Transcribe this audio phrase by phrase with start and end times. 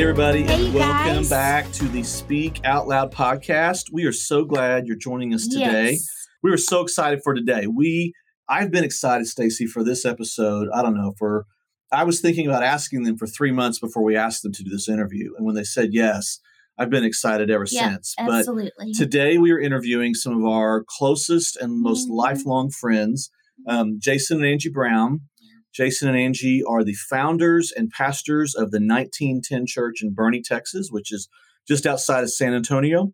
[0.00, 1.28] Hey, everybody, Hey, and welcome guys.
[1.28, 3.92] back to the Speak Out Loud podcast.
[3.92, 5.90] We are so glad you're joining us today.
[5.90, 6.08] Yes.
[6.42, 7.66] We were so excited for today.
[7.66, 8.14] We,
[8.48, 10.68] I've been excited, Stacy, for this episode.
[10.72, 11.44] I don't know for.
[11.92, 14.70] I was thinking about asking them for three months before we asked them to do
[14.70, 16.40] this interview, and when they said yes,
[16.78, 18.14] I've been excited ever Yeah, since.
[18.16, 18.46] But
[18.96, 22.14] Today, we are interviewing some of our closest and most Mhm.
[22.14, 23.28] lifelong friends,
[23.68, 25.20] um, Jason and Angie Brown.
[25.72, 30.88] Jason and Angie are the founders and pastors of the 1910 Church in Boerne, Texas,
[30.90, 31.28] which is
[31.68, 33.12] just outside of San Antonio.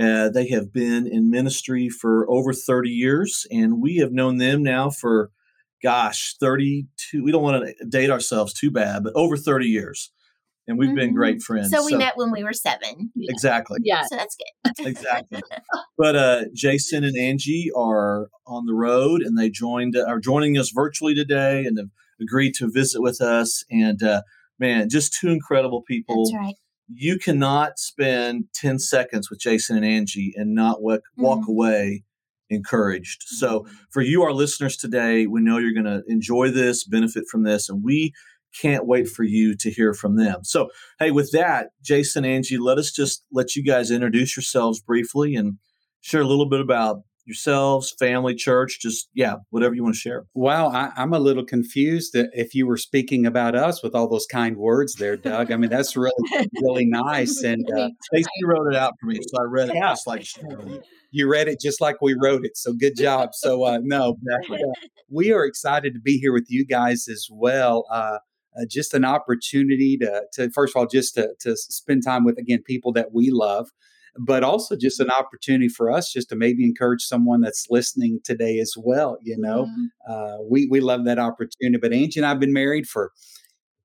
[0.00, 4.62] Uh, they have been in ministry for over 30 years, and we have known them
[4.62, 5.30] now for,
[5.82, 7.22] gosh, 32.
[7.22, 10.12] We don't want to date ourselves too bad, but over 30 years.
[10.68, 11.16] And we've been Mhm.
[11.16, 11.70] great friends.
[11.70, 13.10] so we met when we were seven.
[13.18, 13.78] Exactly.
[13.82, 14.02] Yeah.
[14.08, 14.86] So that's good.
[14.86, 15.40] exactly.
[15.96, 20.70] But uh, Jason and Angie are on the road, and they joined are joining us
[20.70, 21.88] virtually today, and have
[22.20, 23.64] agreed to visit with us.
[23.70, 24.22] And uh,
[24.60, 26.24] man, just two incredible people.
[26.26, 26.54] That's right.
[26.92, 31.48] You cannot spend ten seconds with Jason and Angie and not walk, walk Mhm.
[31.48, 32.04] away
[32.50, 33.24] encouraged.
[33.26, 37.42] So for you, our listeners today, we know you're going to enjoy this, benefit from
[37.42, 38.12] this, and we
[38.60, 40.44] can't wait for you to hear from them.
[40.44, 40.68] So,
[40.98, 45.58] hey, with that, Jason, Angie, let us just let you guys introduce yourselves briefly and
[46.00, 50.24] share a little bit about yourselves, family, church, just yeah, whatever you want to share.
[50.34, 54.08] Wow, I, I'm a little confused that if you were speaking about us with all
[54.08, 55.52] those kind words there, Doug.
[55.52, 56.12] I mean, that's really,
[56.54, 57.42] really nice.
[57.42, 59.90] And uh, Stacey wrote it out for me, so I read it Yeah.
[59.90, 60.40] just like she
[61.10, 62.56] you read it just like we wrote it.
[62.56, 63.30] So good job.
[63.32, 64.16] So, uh, no,
[64.48, 64.64] but, uh,
[65.10, 67.84] we are excited to be here with you guys as well.
[67.90, 68.18] Uh,
[68.56, 72.38] uh, just an opportunity to, to, first of all, just to, to spend time with,
[72.38, 73.68] again, people that we love,
[74.18, 78.58] but also just an opportunity for us just to maybe encourage someone that's listening today
[78.58, 79.18] as well.
[79.22, 79.86] You know, Mhm.
[80.08, 81.78] uh, we we love that opportunity.
[81.80, 83.12] But Angie and I've been married for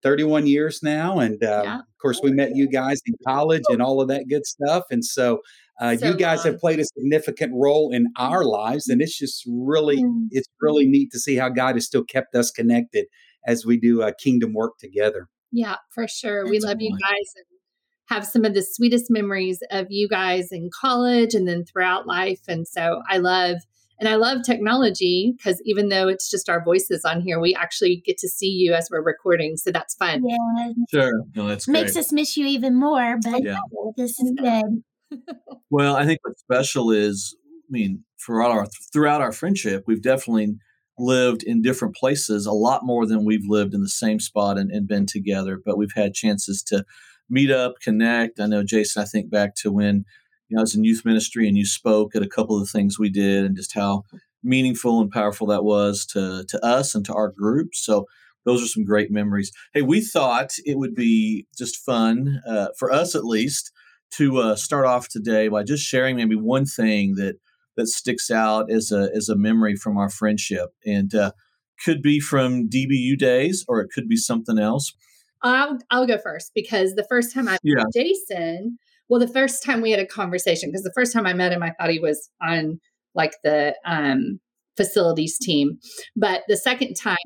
[0.02, 1.79] 31 years now, and uh, Yeah.
[1.79, 4.84] of course we met you guys in college and all of that good stuff.
[4.91, 5.40] And so,
[5.79, 9.44] uh, So you guys have played a significant role in our lives, and it's just
[9.47, 10.28] really Mm.
[10.31, 13.06] it's really neat to see how God has still kept us connected
[13.45, 15.27] as we do uh, kingdom work together.
[15.51, 16.47] Yeah, for sure.
[16.49, 17.45] we love you guys and
[18.09, 22.41] have some of the sweetest memories of you guys in college and then throughout life.
[22.47, 23.57] And so I love
[23.99, 28.01] and I love technology because even though it's just our voices on here, we actually
[28.05, 29.55] get to see you as we're recording.
[29.55, 30.23] So that's fun.
[30.27, 30.71] Yeah.
[30.91, 32.01] Sure, no, that's Makes great.
[32.01, 33.59] us miss you even more, but Yeah.
[33.95, 34.83] this is good.
[35.69, 40.01] Well, I think what's special is, I mean, for all our throughout our friendship, we've
[40.01, 40.55] definitely
[40.97, 44.71] lived in different places a lot more than we've lived in the same spot and,
[44.71, 45.59] and been together.
[45.63, 46.85] But we've had chances to
[47.29, 48.39] meet up, connect.
[48.39, 49.01] I know Jason.
[49.01, 50.05] I think back to when
[50.49, 52.77] you know I was in youth ministry and you spoke at a couple of the
[52.77, 54.03] things we did, and just how
[54.43, 57.75] meaningful and powerful that was to to us and to our group.
[57.75, 58.05] So.
[58.45, 59.53] Those are some great memories.
[59.73, 63.71] Hey, we thought it would be just fun uh, for us, at least,
[64.17, 67.37] to uh, start off today by just sharing maybe one thing that
[67.78, 71.31] that sticks out as a as a memory from our friendship, and uh,
[71.84, 74.94] could be from DBU days, or it could be something else.
[75.41, 77.84] I'll I'll go first because the first time I Yeah.
[77.94, 78.78] Jason,
[79.09, 81.63] well, the first time we had a conversation, because the first time I met him,
[81.63, 82.79] I thought he was on
[83.13, 84.40] like the um
[84.75, 85.78] facilities team.
[86.16, 87.17] But the second time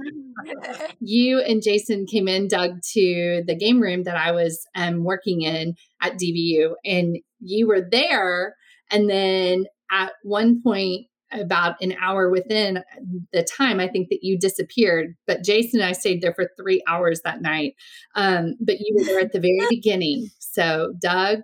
[1.00, 5.41] you and Jason came in, Doug, to the game room that I was um, working
[5.41, 8.56] in at DBU, and you were there.
[8.91, 12.84] And then at one point, about an hour within
[13.34, 15.16] the time, I think that you disappeared.
[15.25, 17.75] But Jason and I stayed there for three hours that night.
[18.16, 20.30] Um, but you were there at the very beginning.
[20.40, 21.40] So, Doug,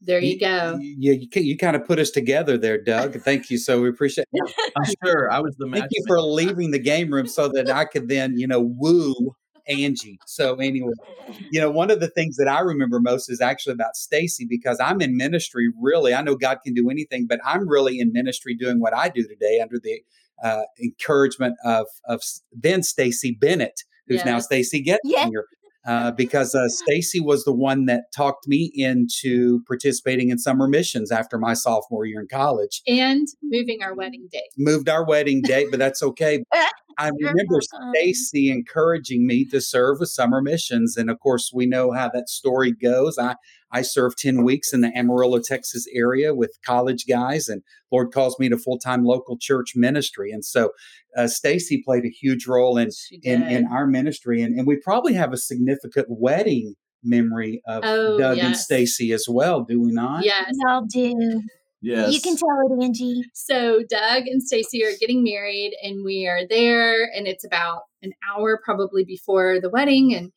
[0.00, 0.78] there you go.
[0.80, 3.20] Yeah, you, you kind of put us together there, Doug.
[3.20, 3.58] Thank you.
[3.58, 4.26] So we appreciate.
[4.32, 4.72] it.
[4.76, 7.84] I'm sure I was the Thank you for leaving the game room so that I
[7.84, 9.34] could then, you know, woo
[9.68, 10.18] Angie.
[10.26, 10.92] So anyway,
[11.50, 14.78] you know, one of the things that I remember most is actually about Stacy because
[14.80, 15.68] I'm in ministry.
[15.80, 19.08] Really, I know God can do anything, but I'm really in ministry doing what I
[19.08, 20.02] do today under the
[20.42, 22.22] uh, encouragement of of
[22.52, 24.98] then Stacy Bennett, who's now Stacy Gettinger.
[25.04, 25.40] Yeah.
[25.84, 31.10] Uh, because uh, Stacy was the one that talked me into participating in summer missions
[31.10, 34.50] after my sophomore year in college And moving our wedding date.
[34.56, 36.44] moved our wedding date, but that's okay.
[36.98, 37.60] I remember
[37.94, 40.96] Stacy encouraging me to serve with summer missions.
[40.96, 43.18] And of course, we know how that story goes.
[43.18, 43.36] I,
[43.70, 48.38] I served 10 weeks in the Amarillo, Texas area with college guys, and Lord calls
[48.38, 50.30] me to full time local church ministry.
[50.30, 50.70] And so
[51.16, 52.90] uh, Stacy played a huge role in,
[53.22, 54.42] in, in our ministry.
[54.42, 58.56] And, and we probably have a significant wedding memory of Oh, Doug and.
[58.56, 60.24] Stacy as well, do we not?
[60.24, 60.50] yes.
[60.64, 61.42] Y'all do.
[61.82, 62.12] Yes.
[62.12, 63.22] You can tell it, Angie.
[63.34, 68.12] So Doug and Stacy are getting married, and we are there, and it's about an
[68.28, 70.32] hour probably before the wedding, and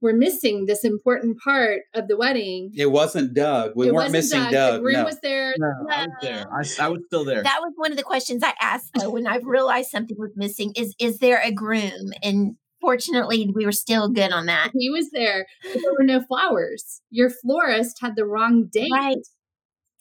[0.00, 2.70] we're missing this important part of the wedding.
[2.76, 3.72] It wasn't Doug.
[3.74, 4.52] We It weren't missing Doug.
[4.52, 4.74] Doug.
[4.74, 5.04] The groom no.
[5.04, 5.54] was there.
[5.58, 6.46] No, I was there.
[6.52, 7.42] I, I was still there.
[7.42, 10.72] That was one of the questions I asked though when I realized something was missing.
[10.76, 12.12] Is is there a groom?
[12.22, 14.70] And fortunately, we were still good on that.
[14.78, 17.02] He was there, but there were no flowers.
[17.10, 19.16] Your florist had the wrong date, Right.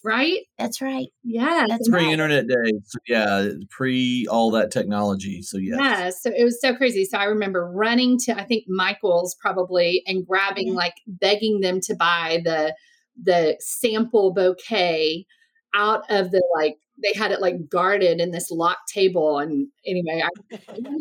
[0.03, 0.39] Right?
[0.57, 1.07] That's right.
[1.23, 1.65] Yeah.
[1.67, 2.03] That's right.
[2.03, 5.41] Pre-internet days, so yeah, pre all that technology.
[5.41, 7.05] So yeah, Yeah, so it was so crazy.
[7.05, 10.75] So I remember running to I think Michael's probably and grabbing Mhm.
[10.75, 12.75] like begging them to buy the
[13.21, 15.25] the sample bouquet
[15.73, 20.23] out of the like they had it like guarded in this locked table and anyway
[20.23, 20.29] I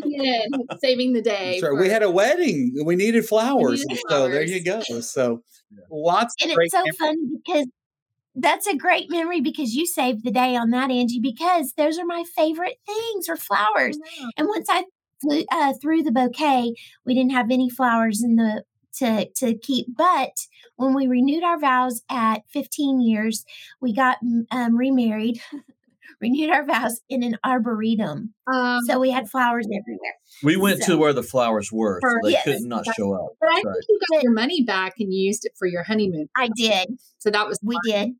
[0.04, 0.42] yeah,
[0.82, 1.58] saving the day.
[1.60, 2.74] Sorry, we had a wedding.
[2.84, 3.84] We needed flowers.
[3.86, 4.80] needed So there you go.
[4.82, 5.42] So
[5.90, 6.96] lots And of great it's so memories.
[6.98, 7.66] funny because
[8.36, 12.04] that's a great memory because you saved the day on that, Angie, because those are
[12.04, 13.98] my favorite things or flowers.
[14.36, 14.84] And once I
[15.20, 16.74] flew, uh, threw the bouquet,
[17.04, 18.62] we didn't have any flowers in the
[18.98, 19.86] to to keep.
[19.96, 20.32] But
[20.76, 23.44] when we renewed our vows at 15 years,
[23.80, 25.40] we got mm, um, remarried,
[26.20, 28.32] renewed our vows in an arboretum.
[28.52, 30.14] Um, So we had flowers everywhere.
[30.42, 33.12] we went So- to where the flowers were, so they yes, could not that's- show
[33.14, 33.32] up.
[33.40, 33.62] but I Right.
[33.64, 36.28] think you got your money back and you used it for your honeymoon.
[36.36, 36.98] I did.
[37.18, 37.82] So that was We fun.
[38.08, 38.16] did.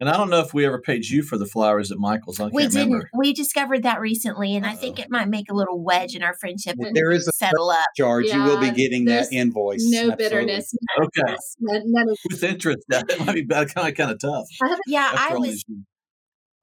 [0.00, 2.40] And I don't know if we ever paid you for the flowers at Michael's.
[2.40, 2.86] I can't We didn't.
[2.86, 3.10] remember.
[3.14, 6.34] We discovered that recently, and I think it might make a little wedge in our
[6.40, 7.84] friendship If and there is a settle up.
[7.96, 9.82] charge, you will be getting that invoice.
[9.84, 10.24] No Absolutely.
[10.24, 10.74] bitterness.
[11.02, 14.46] Okay, None, none of with interest, that might be kind of kind of tough.
[14.86, 15.64] Yeah, I was years.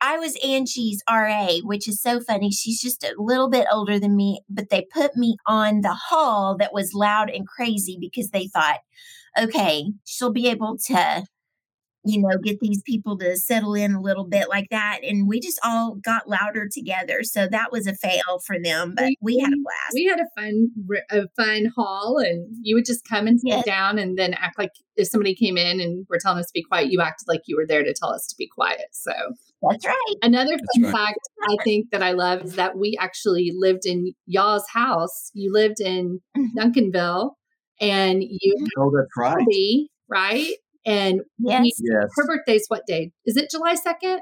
[0.02, 2.52] I was Angie's RA, which is so funny.
[2.52, 6.56] She's just a little bit older than me, but they put me on the hall
[6.58, 8.80] that was loud and crazy because they thought,
[9.40, 11.24] okay, she'll be able to,
[12.08, 15.00] you know, get these people to settle in a little bit like that.
[15.04, 17.24] And we just all got louder together.
[17.24, 19.94] So that was a fail for them, but we had a blast.
[19.94, 23.48] we had a fun r- a fun hall and you would just come and sit
[23.50, 23.66] Yes.
[23.66, 26.64] down and then act like if somebody came in and were telling us to be
[26.64, 29.12] quiet you acted like you were there to tell us to be quiet so
[29.70, 30.16] That's right.
[30.24, 30.92] another That's fun right.
[31.08, 31.20] fact
[31.50, 35.80] i think that i love is that we actually lived in y'all's house you lived
[35.80, 36.48] in Mhm.
[36.58, 37.32] duncanville
[37.80, 39.38] and you Oh, that's right.
[39.42, 40.54] Abby, right
[40.88, 41.62] and Yes.
[41.62, 42.10] we- Yes.
[42.16, 44.22] her birthday's what day is it july 2nd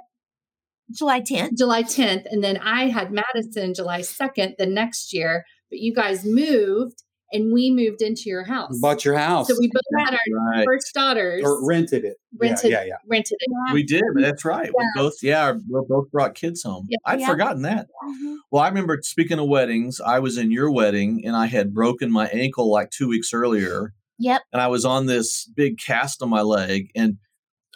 [0.91, 1.57] July 10th.
[1.57, 2.27] July 10th.
[2.29, 7.01] And then I had Madison July 2nd the next year, but you guys moved
[7.33, 8.77] and we moved into your house.
[8.79, 10.63] Bought your house so we both had our Right.
[10.63, 12.17] first daughters or rented it.
[12.39, 12.95] rented, Yeah, yeah, yeah.
[13.09, 13.73] rented it.
[13.73, 14.03] We did.
[14.15, 14.69] That's right.
[14.77, 16.85] We both, yeah, we both brought kids home.
[16.87, 16.97] Yeah.
[17.03, 17.29] I'd Yeah.
[17.31, 17.87] forgotten that.
[18.07, 18.35] Mhm.
[18.51, 22.11] Well, I remember speaking of weddings, I was in your wedding and I had broken
[22.11, 23.93] my ankle like two weeks earlier.
[24.19, 24.41] Yep.
[24.53, 26.89] And I was on this big cast on my leg.
[26.95, 27.17] And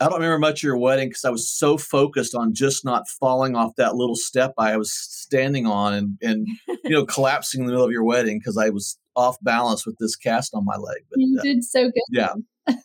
[0.02, 3.08] I don't remember much of your wedding because I was so focused on just not
[3.10, 6.48] falling off that little step I was standing on and, and
[6.84, 9.98] you know, collapsing in the middle of your wedding because I was off balance with
[10.00, 11.00] this cast on my leg.
[11.10, 12.04] But You uh, did so good.
[12.12, 12.34] yeah,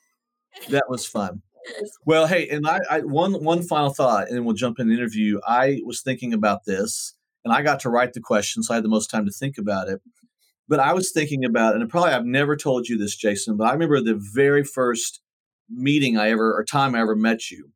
[0.71, 1.43] that was fun.
[2.05, 4.95] Well, hey, and I, I one one final thought, and then we'll jump in the
[4.95, 5.41] interview.
[5.47, 7.15] I was thinking about this,
[7.45, 9.57] and I got to write the question, so I had the most time to think
[9.57, 10.03] about it.
[10.69, 13.73] But I was thinking about, and probably I've never told you this, Jason, but I
[13.73, 15.21] remember the very first
[15.69, 17.71] meeting I ever or time I ever met you.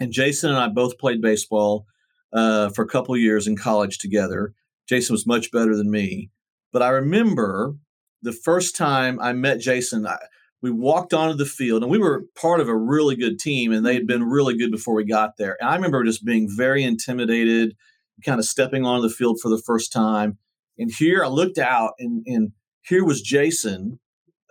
[0.00, 1.86] And Jason and I both played baseball
[2.32, 4.52] uh, for a couple years in college together.
[4.88, 6.30] Jason was much better than me,
[6.72, 7.76] but I remember
[8.22, 10.06] the first time I met Jason.
[10.06, 10.18] I,
[10.60, 13.84] we walked onto the field and we were part of a really good team and
[13.84, 15.56] they had been really good before we got there.
[15.60, 17.76] And I remember just being very intimidated,
[18.24, 20.38] kind of stepping onto the field for the first time.
[20.78, 22.52] And here I looked out and, and
[22.82, 24.00] here was Jason,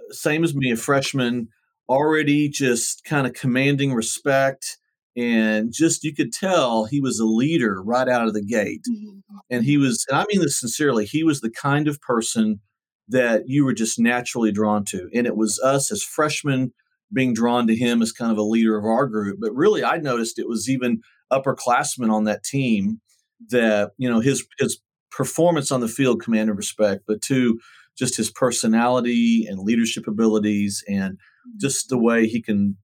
[0.10, 1.50] same as me, a freshman,
[1.90, 4.78] already just kind of commanding respect.
[5.16, 8.82] And just you could tell he was a leader right out of the gate.
[8.90, 9.38] Mm-hmm.
[9.50, 12.62] And he was, and I mean this sincerely, he was the kind of person
[13.10, 15.10] that you were just naturally drawn to.
[15.14, 16.74] And it was us as freshmen
[17.14, 19.38] being drawn to him as kind of a leader of our group.
[19.40, 21.02] But really, I noticed it was even
[21.32, 23.02] upperclassmen on that team
[23.50, 24.80] that, you know, his, his
[25.14, 27.60] performance on the field command and respect, but two,
[27.98, 31.18] just his personality and leadership abilities and
[31.60, 32.76] just the way he can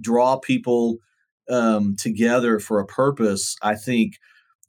[0.00, 0.98] draw people
[1.48, 3.56] um, together for a purpose.
[3.62, 4.14] I think,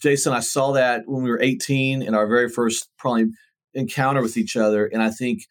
[0.02, 3.28] Jason, I saw that when we were 18 in our very first probably
[3.74, 4.86] encounter with each other.
[4.86, 5.42] And I think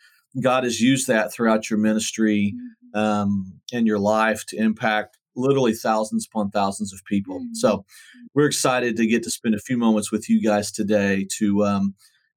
[0.40, 2.54] God has used that throughout your ministry
[2.94, 7.40] um, and your life to impact literally thousands upon thousands of people.
[7.40, 7.54] Mhm.
[7.54, 7.85] So
[8.35, 11.95] we're excited to get to spend a few moments with you guys today to um,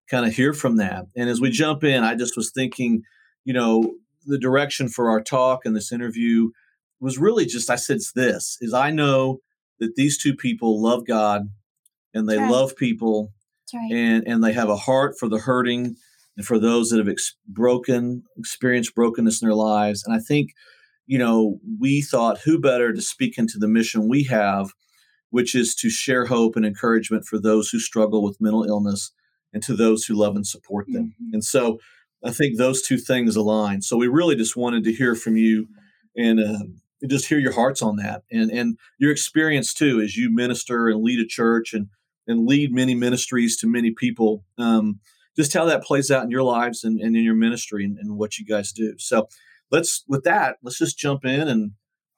[0.09, 1.05] kind of hear from that.
[1.15, 3.03] And as we jump in, I just was thinking,
[3.43, 6.51] you know, the direction for our talk and this interview
[6.99, 9.39] was really just I said it's this is I know
[9.79, 11.49] that these two people love God
[12.13, 12.51] and they right.
[12.51, 13.33] love people
[13.73, 13.91] right.
[13.91, 15.95] and and they have a heart for the hurting
[16.37, 20.03] and for those that have ex- broken, experienced brokenness in their lives.
[20.05, 20.53] And I think,
[21.11, 24.71] you know, we thought who better to speak into the mission we have,
[25.29, 29.11] which is to share hope and encouragement for those who struggle with mental illness
[29.51, 31.13] and to those who love and support them.
[31.21, 31.33] Mm-hmm.
[31.33, 31.79] And so
[32.23, 33.81] I think those two things align.
[33.81, 35.67] So we really just wanted to hear from you
[36.15, 36.63] and uh,
[37.05, 41.03] just hear your hearts on that and and your experience too as you minister and
[41.03, 41.87] lead a church and
[42.25, 44.45] and lead many ministries to many people.
[44.57, 45.01] Um,
[45.35, 48.17] just how that plays out in your lives and, and in your ministry and, and
[48.17, 48.95] what you guys do.
[48.97, 49.27] So
[49.71, 51.71] let's with that, let's just jump in and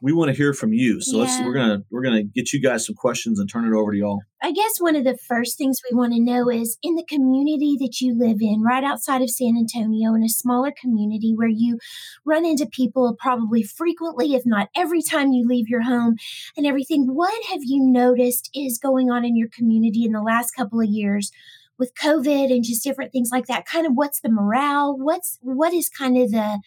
[0.03, 1.00] we want to hear from you.
[1.00, 1.24] So yeah.
[1.24, 3.98] let's we're gonna we're gonna get you guys some questions and turn it over to
[3.98, 4.19] y'all.
[4.41, 7.77] I guess one of the first things we want to know is in the community
[7.79, 11.79] that you live in, right outside of San Antonio, in a smaller community where you
[12.25, 16.17] run into people probably frequently, if not every time you leave your home
[16.57, 17.05] and everything.
[17.05, 20.89] What have you noticed is going on in your community in the last couple of
[20.89, 21.31] years?
[21.79, 24.95] with COVID and just different things like that, kind of what's the morale?
[24.98, 26.60] What's what is kind of the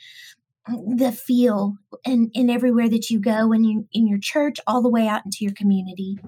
[0.68, 4.82] the feel and in, in everywhere that you go and you, in your church all
[4.82, 6.18] the way out into your community.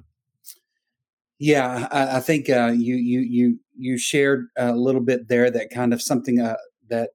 [1.38, 5.70] Yeah i, I think uh, you you you you shared a little bit there that
[5.70, 6.56] kind of something uh,
[6.88, 7.10] that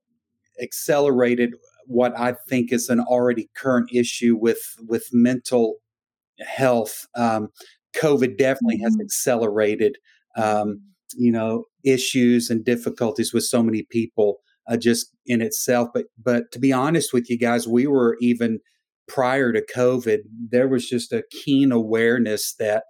[0.62, 1.56] accelerated
[1.88, 5.76] what i think is an already current issue with with mental
[6.46, 7.08] health.
[7.16, 7.50] Um,
[7.96, 8.86] covid definitely mm-hmm.
[8.86, 9.98] has accelerated
[10.38, 10.82] um,
[11.16, 15.90] you know issues and difficulties with so many people uh, just in itself.
[15.94, 18.60] But but to be honest with you guys, we were even
[19.08, 22.84] prior to COVID, there was just a keen awareness that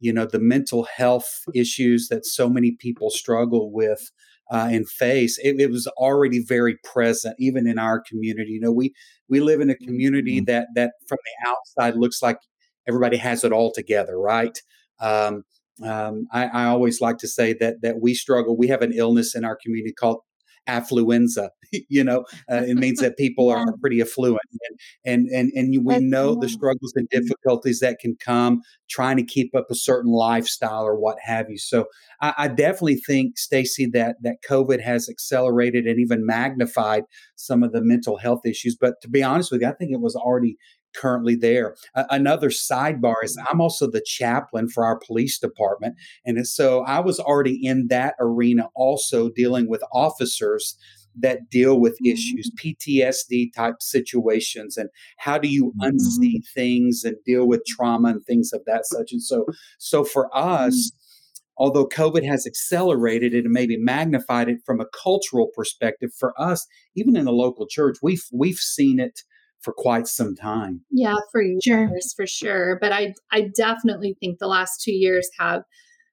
[0.00, 4.10] you know the mental health issues that so many people struggle with
[4.50, 8.70] uh, and face it, it, was already very present even in our community you know
[8.70, 8.92] we
[9.28, 10.44] we live in a community mm-hmm.
[10.44, 12.38] that that from the outside looks like
[12.86, 14.60] everybody has it all together right
[15.00, 15.44] um,
[15.84, 18.56] um, I, I, always like to say that that we struggle.
[18.56, 20.20] We have an illness in our community called
[20.68, 21.50] affluenza.
[21.88, 23.56] you know, uh, it means that people yeah.
[23.56, 27.98] are pretty affluent, and and and, and we That's know the struggles and difficulties that
[27.98, 31.58] can come trying to keep up a certain lifestyle or what have you.
[31.58, 31.86] So
[32.20, 37.04] I, I definitely think, Stacy, that that COVID has accelerated and even magnified
[37.36, 38.76] some of the mental health issues.
[38.80, 40.56] But to be honest with you, I think it was already
[40.96, 41.76] currently there.
[41.94, 45.96] Uh, another sidebar is I'm also the chaplain for our police department.
[46.24, 50.76] And so I was already in that arena also dealing with officers
[51.18, 55.96] that deal with issues, PTSD type situations, and how do you mm-hmm.
[55.96, 59.12] unsee things and deal with trauma and things of that such.
[59.12, 59.46] And so,
[59.78, 61.54] so for us, mm-hmm.
[61.56, 66.66] although COVID has accelerated it and maybe magnified it from a cultural perspective, for us,
[66.94, 69.22] even in the local church, we've we've seen it
[69.60, 70.82] for quite some time.
[70.90, 71.90] Yeah, for years, sure.
[72.16, 72.78] for sure.
[72.80, 75.62] But I I definitely think the last two years have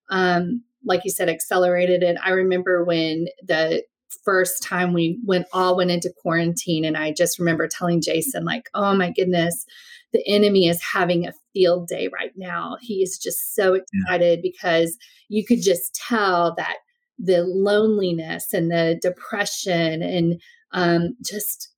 [0.10, 2.18] um like you said accelerated it.
[2.24, 3.84] I remember when the
[4.24, 8.70] first time we went all went into quarantine and I just remember telling Jason like,
[8.74, 9.66] "Oh my goodness,
[10.14, 12.78] the enemy is having a field day right now.
[12.82, 14.50] He is just so excited yeah.
[14.52, 14.98] because
[15.28, 16.78] you could just tell that
[17.20, 21.70] the loneliness and the depression and um, just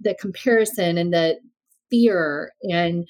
[0.00, 1.36] the comparison and the
[1.90, 3.06] fear and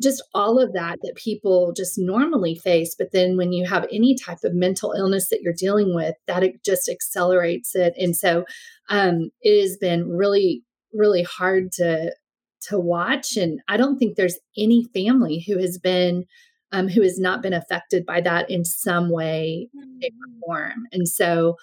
[0.00, 4.14] just all of that that people just normally face but then when you have any
[4.14, 8.44] type of mental illness that you're dealing with that it just accelerates it and so
[8.90, 12.12] um, it has been really really hard to
[12.60, 16.24] to watch and i don't think there's any family who has been
[16.70, 19.68] um, who has not been affected by that in some way
[20.00, 20.40] shape or mm.
[20.44, 21.56] form and so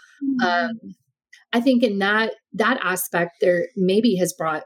[0.44, 0.72] um,
[1.56, 4.64] I think in that that aspect there maybe has brought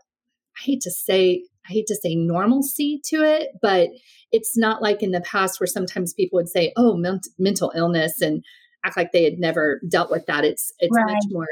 [0.58, 3.90] I hate to say I hate to say normalcy to it, but
[4.32, 8.22] it's not like in the past where sometimes people would say, "Oh, ment- mental illness,"
[8.22, 8.44] and
[8.84, 10.44] act like they had never dealt with that.
[10.44, 11.06] It's it's right.
[11.06, 11.46] much more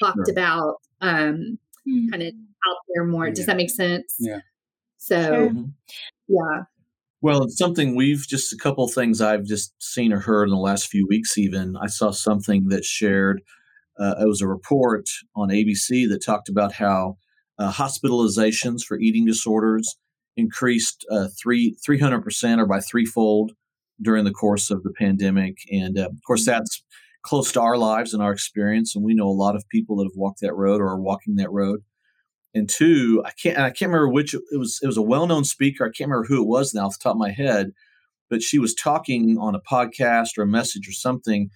[0.00, 0.32] talked sure.
[0.32, 2.08] about, um, mm-hmm.
[2.08, 2.28] kind of
[2.66, 3.26] out there more.
[3.26, 3.34] Yeah.
[3.34, 4.14] Does that make sense?
[4.18, 4.40] Yeah.
[4.96, 5.50] So, sure.
[5.50, 5.64] Mm-hmm.
[6.28, 6.62] yeah.
[7.20, 10.56] Well, it's something we've just a couple things I've just seen or heard in the
[10.56, 11.36] last few weeks.
[11.36, 13.42] Even I saw something that shared
[14.00, 17.18] uh, it was a report on ABC that talked about how
[17.58, 19.96] uh, hospitalizations for eating disorders
[20.36, 23.52] increased uh, three three hundred percent or by threefold
[24.02, 26.82] during the course of the pandemic, and uh, of course that's
[27.22, 30.04] close to our lives and our experience, and we know a lot of people that
[30.04, 31.80] have walked that road or are walking that road.
[32.54, 34.80] And two, I can't I can't remember which it was.
[34.82, 35.84] It was a well known speaker.
[35.84, 37.72] I can't remember who it was now off the top of my head,
[38.30, 41.50] but she was talking on a podcast or a message or something,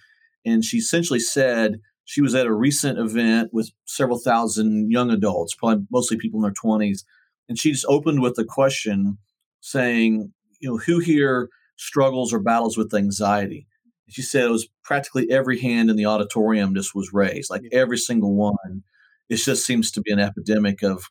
[0.44, 5.54] and she essentially said she was at a recent event with several thousand young adults,
[5.54, 7.04] probably mostly people in their 20s.
[7.49, 9.18] And she just opened with a question
[9.61, 13.66] saying, you know, who here struggles or battles with anxiety?
[14.08, 17.62] as you said, it was practically every hand in the auditorium just was raised, like
[17.73, 18.82] every single one.
[19.28, 21.04] It just seems to be an epidemic of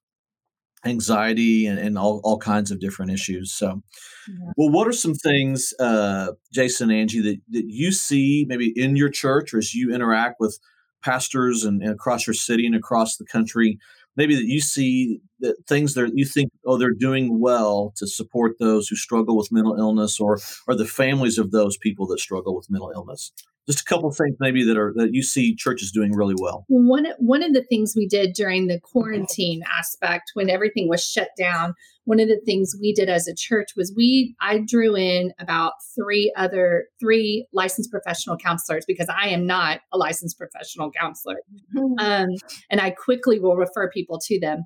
[0.86, 3.52] anxiety and, and all, all kinds of different issues.
[3.54, 3.82] So,
[4.28, 4.52] yeah.
[4.58, 8.96] well, what are some things, uh, Jason and Angie, that, that you see maybe in
[8.96, 10.60] your church or as you interact with
[11.04, 13.78] pastors and, and across your city and across the country
[14.16, 18.58] maybe that you see that things that you think oh they're doing well to support
[18.60, 22.56] those who struggle with mental illness or or the families of those people that struggle
[22.56, 23.32] with mental illness
[23.68, 26.66] just a couple of things maybe that are that you see churches doing really well.
[26.68, 31.30] One one of the things we did during the quarantine aspect when everything was shut
[31.38, 35.34] down one of the things we did as a church was we i drew in
[35.40, 41.38] about three other three licensed professional counselors because i am not a licensed professional counselor.
[41.76, 42.00] Mm-hmm.
[42.00, 42.30] um,
[42.70, 44.66] and i quickly will refer people to them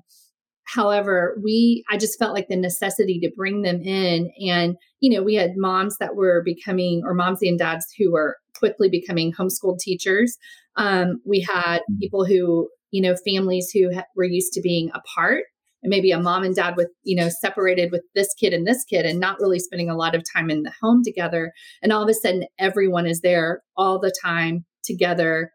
[0.74, 5.22] however we i just felt like the necessity to bring them in and you know
[5.22, 9.78] we had moms that were becoming or moms and dads who were quickly becoming homeschooled
[9.78, 10.36] teachers.
[10.76, 11.98] Um, we had mm.
[12.00, 15.44] people who you know families who ha- were used to being apart.
[15.80, 18.84] And maybe a mom and dad with you know separated with this kid and this
[18.84, 21.52] kid and not really spending a lot of time in the home together.
[21.82, 25.52] And all of a sudden everyone is there all the time together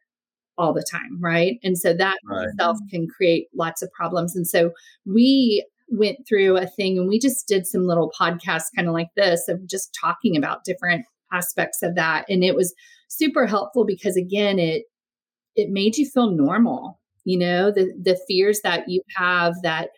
[0.57, 1.59] all the time, right?
[1.63, 2.47] And so that right.
[2.47, 4.35] itself can create lots of problems.
[4.35, 4.71] And so
[5.05, 9.09] we went through a thing and we just did some little podcasts kind of like
[9.15, 12.73] this of just talking about different aspects of that and it was
[13.07, 14.83] super helpful because again it
[15.55, 19.89] it made you feel normal you know the the fears that you have that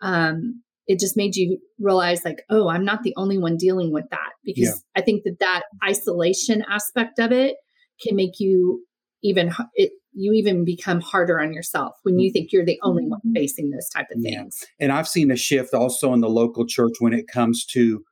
[0.00, 4.08] um it just made you realize like oh i'm not the only one dealing with
[4.10, 5.00] that because yeah.
[5.00, 7.56] i think that that isolation aspect of it
[8.00, 8.84] can make you
[9.26, 13.20] even it, you even become harder on yourself when you think you're the only one
[13.20, 13.34] mm-hmm.
[13.34, 14.58] facing those type of things.
[14.62, 14.84] Yeah.
[14.84, 18.02] And I've seen a shift also in the local church when it comes to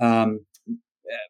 [0.00, 0.40] um,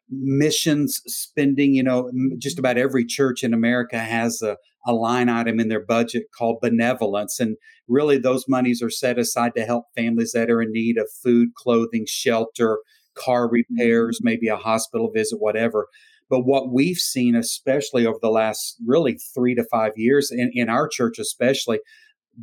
[0.09, 1.73] missions spending.
[1.75, 5.85] You know, just about every church in America has a, a line item in their
[5.85, 7.39] budget called benevolence.
[7.39, 11.09] And really, those monies are set aside to help families that are in need of
[11.21, 12.79] food, clothing, shelter,
[13.15, 14.29] car repairs, mm-hmm.
[14.29, 15.87] maybe a hospital visit, whatever.
[16.33, 20.67] But what we've seen, especially over the last really three to five years, in, in
[20.67, 21.77] our church especially,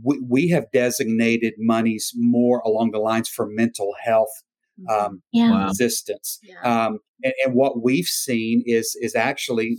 [0.05, 4.31] we, we have designated monies more along the lines for mental health
[4.81, 5.07] mm-hmm.
[5.07, 5.67] um, yeah.
[5.67, 6.39] resistance.
[6.45, 6.61] Yeah.
[6.63, 9.77] Um, and, and, what we've seen is is actually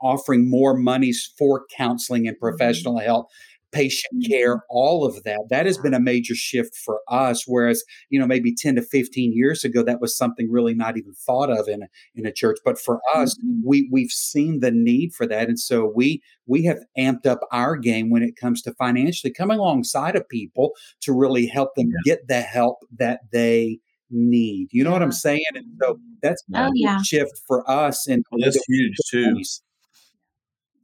[0.00, 2.46] offering more monies for counseling and mm-hmm.
[2.46, 3.06] professional mm-hmm.
[3.06, 3.26] help
[3.72, 4.30] patient mm-hmm.
[4.30, 5.40] care, all of that.
[5.50, 7.44] That has been a major shift for us.
[7.46, 11.12] Whereas, you know, maybe 10 to 15 years ago, that was something really not even
[11.14, 12.58] thought of in a, in a church.
[12.64, 13.60] But for us, mm-hmm.
[13.64, 15.48] we, we've seen the need for that.
[15.48, 19.58] And so we, we have amped up our game when it comes to financially coming
[19.58, 22.14] alongside of people to really help them yeah.
[22.14, 23.78] get the help that they
[24.10, 24.68] need.
[24.70, 24.94] You know yeah.
[24.94, 25.42] what I'm saying?
[25.54, 27.00] And so that's oh, a yeah.
[27.02, 28.06] shift for us.
[28.06, 29.42] And well, that's huge too.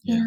[0.05, 0.23] Yeah.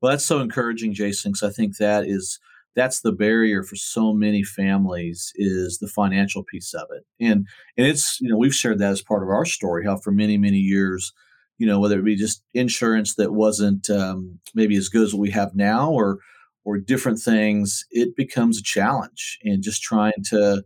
[0.00, 2.38] Well, that's so encouraging, Jason, because I think that is
[2.76, 7.04] that's the barrier for so many families is the financial piece of it.
[7.20, 10.12] And and it's you know we've shared that as part of our story how for
[10.12, 11.12] many many years
[11.58, 15.20] you know whether it be just insurance that wasn't um, maybe as good as what
[15.20, 16.18] we have now or
[16.64, 19.38] or different things it becomes a challenge.
[19.42, 20.62] And just trying to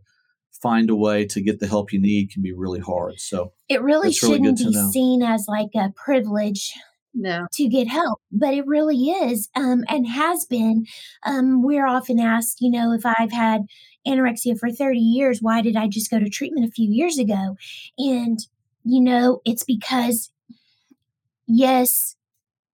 [0.61, 3.19] find a way to get the help you need can be really hard.
[3.19, 6.73] So it really shouldn't really be seen as like a privilege
[7.15, 7.47] no.
[7.53, 10.85] to get help, but it really is um, and has been.
[11.23, 13.61] Um, we're often asked, you know, if I've had
[14.05, 17.57] anorexia for 30 years, why did I just go to treatment a few years ago?
[17.97, 18.39] And,
[18.83, 20.31] you know, it's because,
[21.47, 22.15] yes,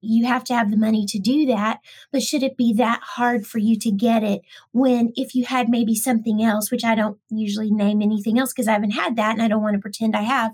[0.02, 1.80] you have to have the money to do that,
[2.12, 5.70] but should it be that hard for you to get it when if you had
[5.70, 9.34] maybe something else, which I don't usually name anything else because I haven't had that
[9.34, 10.54] and I don't want to pretend I have,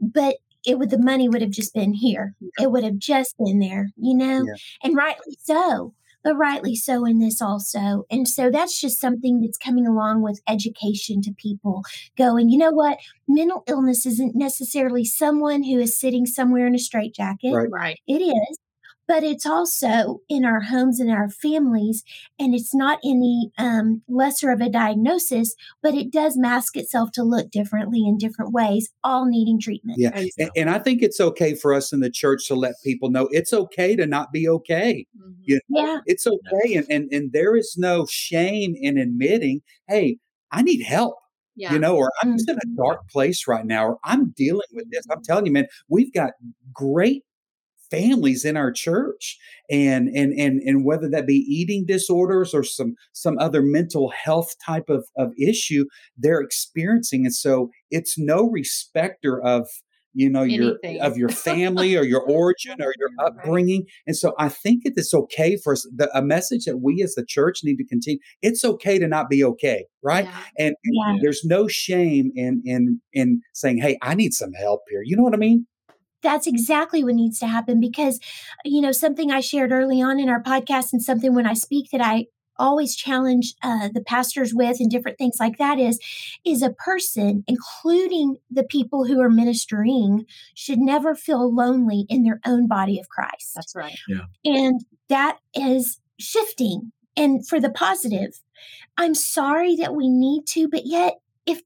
[0.00, 0.36] but
[0.68, 2.34] it would the money would have just been here.
[2.60, 4.54] It would have just been there, you know, yeah.
[4.82, 5.94] and rightly so.
[6.24, 8.04] But rightly so in this also.
[8.10, 11.84] And so that's just something that's coming along with education to people
[12.18, 12.98] going, you know what?
[13.28, 17.54] Mental illness isn't necessarily someone who is sitting somewhere in a straitjacket.
[17.54, 17.70] Right.
[17.70, 18.00] right.
[18.08, 18.58] It is
[19.08, 22.04] but it's also in our homes and our families.
[22.38, 27.22] And it's not any um, lesser of a diagnosis, but it does mask itself to
[27.22, 29.98] look differently in different ways, all needing treatment.
[29.98, 30.10] Yeah.
[30.14, 33.28] And, and I think it's okay for us in the church to let people know
[33.32, 35.06] it's okay to not be okay.
[35.18, 35.32] Mm-hmm.
[35.42, 36.00] You know, yeah.
[36.04, 36.74] It's okay.
[36.74, 40.18] And, and, and there is no shame in admitting, hey,
[40.52, 41.16] I need help.
[41.56, 41.72] Yeah.
[41.72, 42.76] You know, or I'm just in a mm-hmm.
[42.76, 45.02] dark place right now, or I'm dealing with this.
[45.10, 46.34] I'm telling you, man, we've got
[46.72, 47.24] great
[47.90, 49.38] families in our church
[49.70, 54.54] and and and and whether that be eating disorders or some some other mental health
[54.64, 55.84] type of of issue
[56.16, 57.24] they're experiencing.
[57.26, 59.66] And so it's no respecter of
[60.14, 63.84] you know your of your family or your origin or your upbringing.
[64.06, 67.14] And so i think that it's okay for us the, a message that we as
[67.14, 70.24] the church need to continue it's okay to not be okay right?
[70.24, 70.40] Yeah.
[70.58, 71.18] and, and Yeah.
[71.22, 75.02] there's no shame in in in saying hey i need some help here.
[75.04, 75.66] You know what i mean
[76.22, 78.20] that's exactly what needs to happen because
[78.64, 81.90] you know something i shared early on in our podcast and something when i speak
[81.90, 82.26] that i
[82.58, 86.00] always challenge uh, the pastors with and different things like that is
[86.44, 92.40] is a person including the people who are ministering should never feel lonely in their
[92.44, 93.96] own body of christ That's right.
[94.08, 94.22] Yeah.
[94.44, 98.40] And that is shifting and for the positive
[98.96, 101.62] i'm sorry that we need to but yet if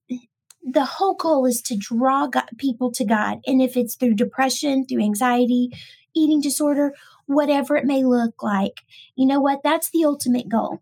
[0.65, 3.41] the whole goal is to draw God, people to god.
[3.47, 5.71] And if it's through depression through anxiety
[6.15, 6.93] eating disorder
[7.27, 8.83] whatever it may look like
[9.17, 9.63] you know what?
[9.63, 10.81] That's the ultimate goal.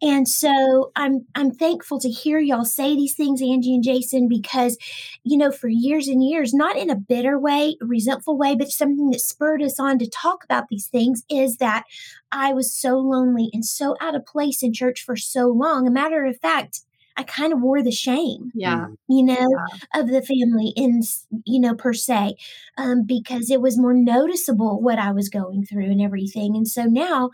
[0.00, 4.76] And so i'm i'm thankful to hear y'all say these things angie and jason because
[5.22, 9.10] you know for years and years not in a bitter way resentful way but something
[9.10, 11.84] that spurred us on to talk about these things is that
[12.32, 15.86] i was so lonely and so out of place in church for so long.
[15.86, 16.80] A matter of fact
[17.16, 18.86] i kind of wore the shame Yeah.
[18.86, 18.96] Mm.
[19.08, 19.48] you know,
[19.94, 21.02] of the family in,
[21.44, 22.36] you know, per se,
[22.76, 26.56] um, because it was more noticeable what I was going through and everything.
[26.56, 27.30] And so now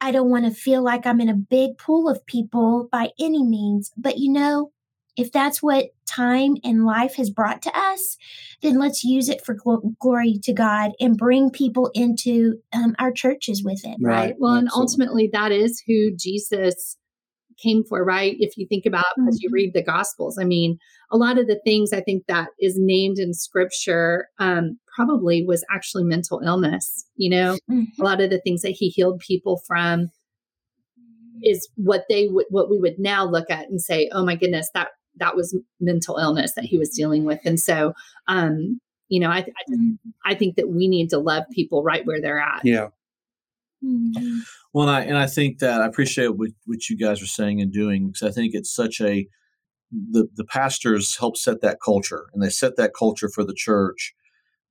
[0.00, 3.42] I don't want to feel like I'm in a big pool of people by any
[3.44, 3.92] means.
[3.96, 4.72] But, you know,
[5.16, 8.16] if that's what time and life has brought to us,
[8.62, 13.10] then let's use it for glo- glory to God and bring people into um, our
[13.10, 13.96] churches with it.
[14.00, 14.34] Right.
[14.38, 16.98] Well, and ultimately, that is who Jesus
[17.62, 18.36] came for, right?
[18.38, 19.52] If you think about as you Mhm.
[19.52, 20.78] read the Gospels, I mean,
[21.10, 25.64] a lot of the things I think that is named in Scripture um, probably was
[25.70, 27.04] actually mental illness.
[27.16, 27.86] You know, Mhm.
[27.98, 30.10] a lot of the things that he healed people from
[31.42, 34.70] is what they would what we would now look at and say, "Oh my goodness,
[34.74, 37.92] that that was mental illness that he was dealing with." And so,
[38.26, 39.80] um, you know, I I, just,
[40.24, 42.62] I think that we need to love people right where they're at.
[42.64, 42.88] yeah
[43.86, 44.40] Mhm.
[44.74, 47.60] Well, and I, and I think that I appreciate what, what you guys are saying
[47.60, 49.26] and doing because I think it's such a
[49.92, 54.14] the the pastors help set that culture and they set that culture for the church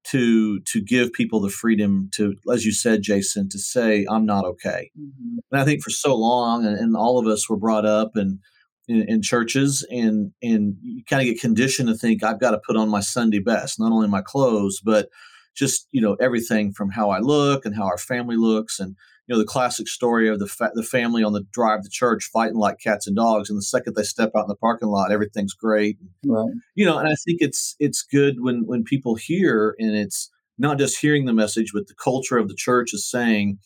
[0.06, 4.46] to to give people the freedom to, as you said, Jason, to say I'm not
[4.46, 4.92] okay.
[5.00, 5.40] Mhm.
[5.52, 8.40] And I think for so long, and, and all of us were brought up in
[8.88, 12.62] in, in churches, and and you kind of get conditioned to think I've got to
[12.66, 15.10] put on my Sunday best, not only my clothes, but
[15.56, 18.96] just you know everything from how I look and how our family looks, and
[19.28, 22.30] you know the classic story of the fa- the family on the drive to church
[22.32, 25.12] fighting like cats and dogs, and the second they step out in the parking lot,
[25.12, 25.98] everything's great.
[26.26, 30.30] right You know, and I think it's it's good when when people hear, and it's
[30.58, 33.60] not just hearing the message, but the culture of the church is saying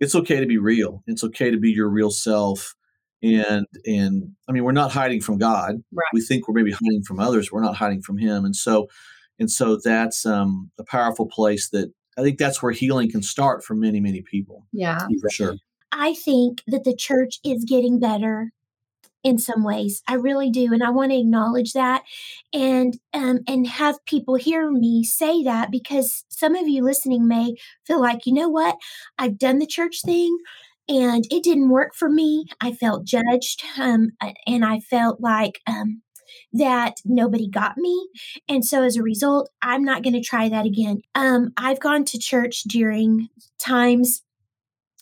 [0.00, 1.02] it's okay to be real.
[1.06, 2.74] It's okay to be your real self.
[3.22, 5.76] And and I mean, we're not hiding from God.
[5.92, 6.04] Right.
[6.12, 7.52] We think we're maybe hiding from others.
[7.52, 8.44] We're not hiding from Him.
[8.44, 8.88] And so,
[9.38, 13.64] and so that's um, a powerful place that I think that's where healing can start
[13.64, 15.06] for many many people Yeah.
[15.20, 15.56] for sure.
[15.92, 18.52] I think that the church is getting better
[19.24, 20.02] in some ways.
[20.08, 22.02] I really do, and I want to acknowledge that
[22.52, 27.54] and um, and have people hear me say that because some of you listening may
[27.86, 28.76] feel like, you know what,
[29.18, 30.36] I've done the church thing.
[30.88, 32.46] And it didn't work for me.
[32.60, 34.08] I felt judged, um,
[34.48, 36.02] and I felt like um,
[36.52, 38.08] that nobody got me.
[38.48, 41.00] And so, as a result, I'm not going to try that again.
[41.14, 44.22] Um, I've gone to church during times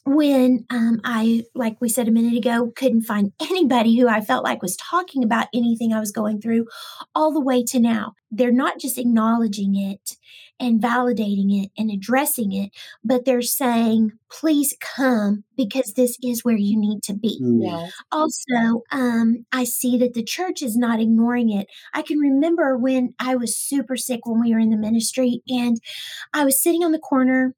[0.06, 4.44] when um, I, like we said a minute ago, couldn't find anybody who I felt
[4.44, 6.66] like was talking about anything I was going through,
[7.14, 8.14] all the way to now.
[8.30, 10.16] They're not just acknowledging it
[10.60, 12.70] and validating it and addressing it,
[13.04, 17.60] but they're saying, please come because this is where you need to be Mm.
[17.64, 17.86] Yeah.
[18.12, 23.14] also um, i see that the church is not ignoring it i can remember when
[23.18, 25.78] i was super sick when we were in the ministry and
[26.34, 27.54] i was sitting on the corner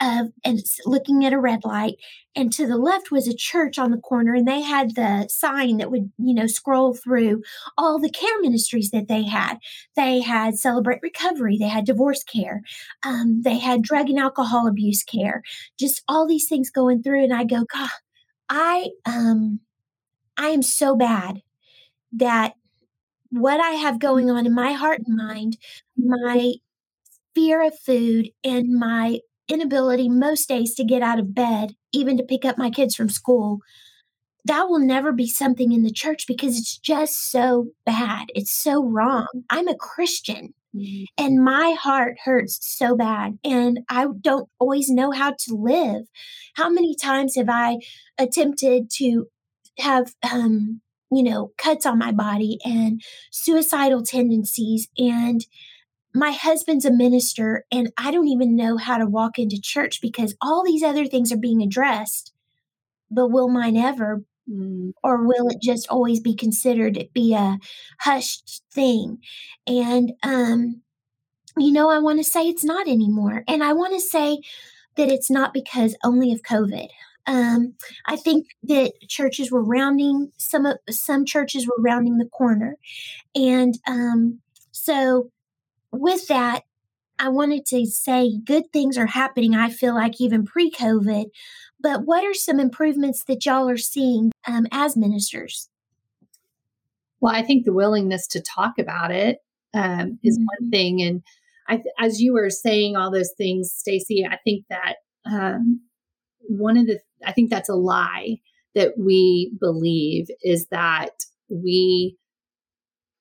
[0.00, 1.96] of and looking at a red light
[2.34, 5.78] and to the left was a church on the corner and they had the sign
[5.78, 7.42] that would you know scroll through
[7.78, 9.58] all the care ministries that they had.
[9.96, 12.62] They had celebrate recovery they had divorce care
[13.04, 15.42] um, they had drug and alcohol abuse care
[15.78, 17.88] just all these things going through and i go god
[18.48, 19.60] i um
[20.38, 21.42] I am so bad
[22.12, 22.54] that
[23.30, 25.58] what I have going on in my heart and mind,
[25.96, 26.54] my
[27.34, 32.24] fear of food, and my inability most days to get out of bed, even to
[32.24, 33.60] pick up my kids from school,
[34.44, 38.28] that will never be something in the church because it's just so bad.
[38.34, 39.26] It's so wrong.
[39.50, 40.54] I'm a Christian
[41.16, 46.02] and my heart hurts so bad and i don't always know how to live
[46.54, 47.76] how many times have i
[48.18, 49.26] attempted to
[49.78, 50.80] have um
[51.10, 55.46] you know cuts on my body and suicidal tendencies and
[56.16, 60.34] my husband's a minister and I don't even know how to walk into church because
[60.40, 62.32] all these other things are being addressed.
[63.10, 64.24] But will mine ever?
[64.50, 64.92] Mm.
[65.02, 67.58] Or will it just always be considered be a
[68.00, 69.18] hushed thing?
[69.66, 70.80] And, um,
[71.58, 73.44] you know, I want to say it's not anymore.
[73.46, 74.38] And I want to say
[74.96, 76.88] that it's not because only of COVID.
[77.26, 77.74] Um,
[78.06, 82.76] I think that churches were rounding some of some churches were rounding the corner,
[83.34, 84.38] and um,
[84.70, 85.32] so
[85.92, 86.62] with that,
[87.18, 89.54] I wanted to say good things are happening.
[89.54, 91.26] I feel like even pre-COVID,
[91.80, 95.68] but what are some improvements that y'all are seeing um, as ministers?
[97.20, 99.38] Well, I think the willingness to talk about it
[99.74, 100.46] um, is mm-hmm.
[100.60, 101.22] one thing, and
[101.68, 105.80] I, as you were saying all those things, Stacy, I think that um,
[106.40, 108.38] one of the I think that's a lie
[108.74, 112.16] that we believe is that we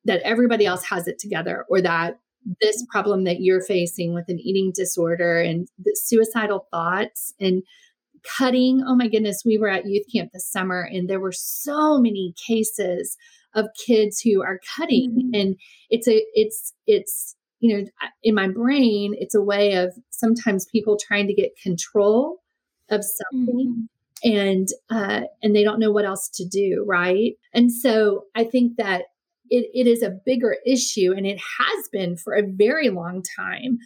[0.04, 2.19] that everybody else has it together or that
[2.62, 7.63] this problem that you're facing with an eating disorder and the suicidal thoughts and
[8.38, 11.99] cutting oh my goodness we were at youth camp this summer and there were so
[11.99, 13.17] many cases
[13.53, 15.39] of kids who are cutting mm-hmm.
[15.39, 15.55] and
[15.89, 17.84] it's a it's it's you know
[18.23, 22.41] in my brain it's a way of sometimes people trying to get control
[22.89, 23.88] of something
[24.23, 24.29] mm-hmm.
[24.29, 28.73] and uh, and they don't know what else to do right and so i think
[28.77, 29.03] that
[29.49, 33.77] it, it is a bigger issue and it has been for a very long time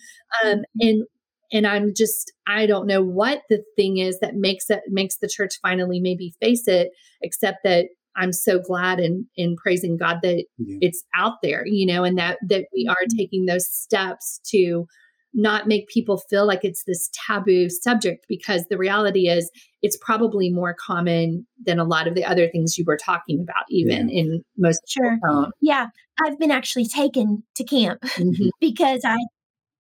[0.43, 0.61] um, mm-hmm.
[0.81, 1.07] and
[1.51, 5.27] and i'm just i don't know what the thing is that makes it makes the
[5.27, 6.91] church finally maybe face it
[7.21, 10.77] except that i'm so glad and in praising god that yeah.
[10.81, 13.17] it's out there you know and that that we are mm-hmm.
[13.17, 14.85] taking those steps to
[15.33, 20.49] not make people feel like it's this taboo subject because the reality is it's probably
[20.49, 24.21] more common than a lot of the other things you were talking about even yeah.
[24.21, 25.17] in most sure.
[25.61, 25.87] yeah.
[26.25, 28.49] I've been actually taken to camp mm-hmm.
[28.59, 29.17] because i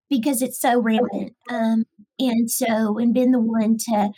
[0.09, 1.33] because it's so rampant.
[1.49, 1.85] Um
[2.19, 4.09] and so and been the one to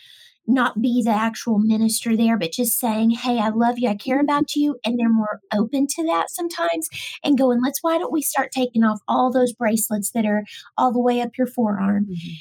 [0.46, 3.88] not be the actual minister there, but just saying, Hey, I love you.
[3.88, 4.24] I care mm-hmm.
[4.24, 4.78] about you.
[4.84, 6.88] And they're more open to that sometimes
[7.24, 10.44] and going, let's, why don't we start taking off all those bracelets that are
[10.76, 12.06] all the way up your forearm?
[12.06, 12.32] Mm-hmm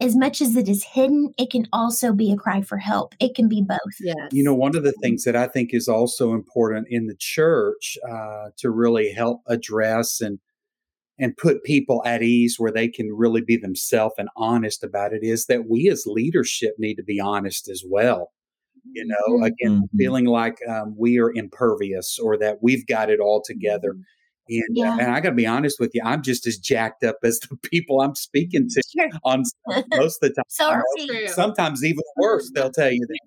[0.00, 3.14] as much as it is hidden, it can also be a cry for help.
[3.18, 3.78] It can be both.
[4.00, 4.16] Yes.
[4.30, 7.98] You know, one of the things that I think is also important in the church
[8.08, 10.38] uh, to really help address and
[11.18, 15.20] and put people at ease where they can really be themselves and honest about it
[15.22, 18.32] is that we as leadership need to be honest as well.
[18.92, 19.42] You know, mm-hmm.
[19.44, 19.98] again, mm-hmm.
[19.98, 23.90] feeling like um, we are impervious or that we've got it all together.
[23.92, 24.02] Mm-hmm.
[24.50, 24.94] And, uh, yeah.
[24.94, 27.38] uh, and I got to be honest with you, I'm just as jacked up as
[27.40, 29.10] the people I'm speaking to sure.
[29.24, 29.42] on
[29.94, 30.82] most of the time.
[31.26, 33.18] so sometimes even worse, they'll tell you that.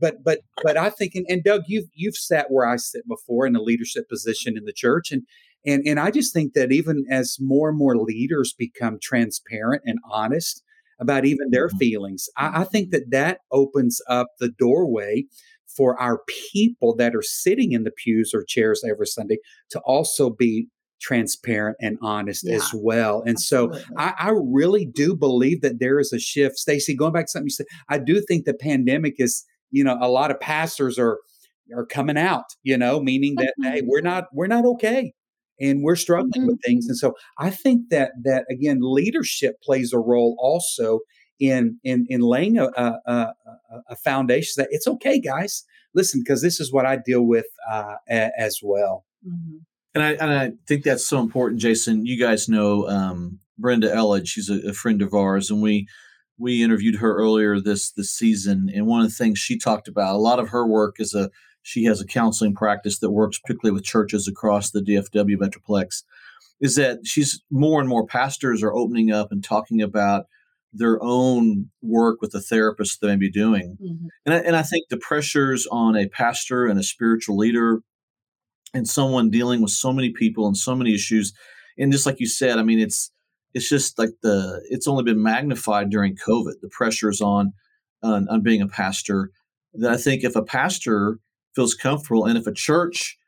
[0.00, 3.46] But but but I think and, and Doug, you've you've sat where I sit before
[3.46, 5.22] in a leadership position in the church, and
[5.66, 9.98] and, and I just think that even as more and more leaders become transparent and
[10.10, 10.62] honest
[11.00, 11.78] about even their mm-hmm.
[11.78, 15.24] feelings, I, I think that that opens up the doorway
[15.76, 16.20] for our
[16.52, 19.38] people that are sitting in the pews or chairs every Sunday
[19.70, 20.66] to also be
[21.00, 23.20] transparent and honest yeah, as well.
[23.20, 23.80] And absolutely.
[23.80, 26.56] so I, I, really do believe that there is a shift.
[26.56, 29.96] Stacy, going back to something you said, I do think the pandemic is, you know,
[30.00, 31.20] a lot of pastors are
[31.76, 35.12] are coming out, you know, meaning that hey, we're not we're not okay
[35.60, 36.46] and we're struggling mm-hmm.
[36.48, 36.86] with things.
[36.86, 41.00] And so I think that that again, leadership plays a role also
[41.40, 43.32] in in in laying a a, a,
[43.90, 45.64] a foundation that it's okay, guys.
[45.94, 49.04] Listen, because this is what I deal with uh, a, as well.
[49.26, 49.58] Mm-hmm.
[49.94, 52.06] And I and I think that's so important, Jason.
[52.06, 54.28] You guys know um, Brenda Elledge.
[54.28, 55.88] She's a, a friend of ours, and we
[56.38, 58.70] we interviewed her earlier this this season.
[58.72, 61.30] And one of the things she talked about, a lot of her work is a
[61.68, 66.02] she has a counseling practice that works particularly with churches across the DFW Metroplex.
[66.60, 70.24] Is that she's more and more pastors are opening up and talking about
[70.72, 73.76] their own work with the therapist they may be doing.
[73.82, 74.06] Mm-hmm.
[74.24, 77.80] And, I, and I think the pressures on a pastor and a spiritual leader
[78.74, 81.32] and someone dealing with so many people and so many issues,
[81.78, 83.10] and just like you said, I mean, it's
[83.52, 86.60] it's just like the it's only been magnified during COVID.
[86.62, 87.52] The pressures on
[88.02, 89.30] on, on being a pastor.
[89.74, 91.18] That I think if a pastor
[91.58, 92.24] feels comfortable.
[92.24, 93.18] And if a church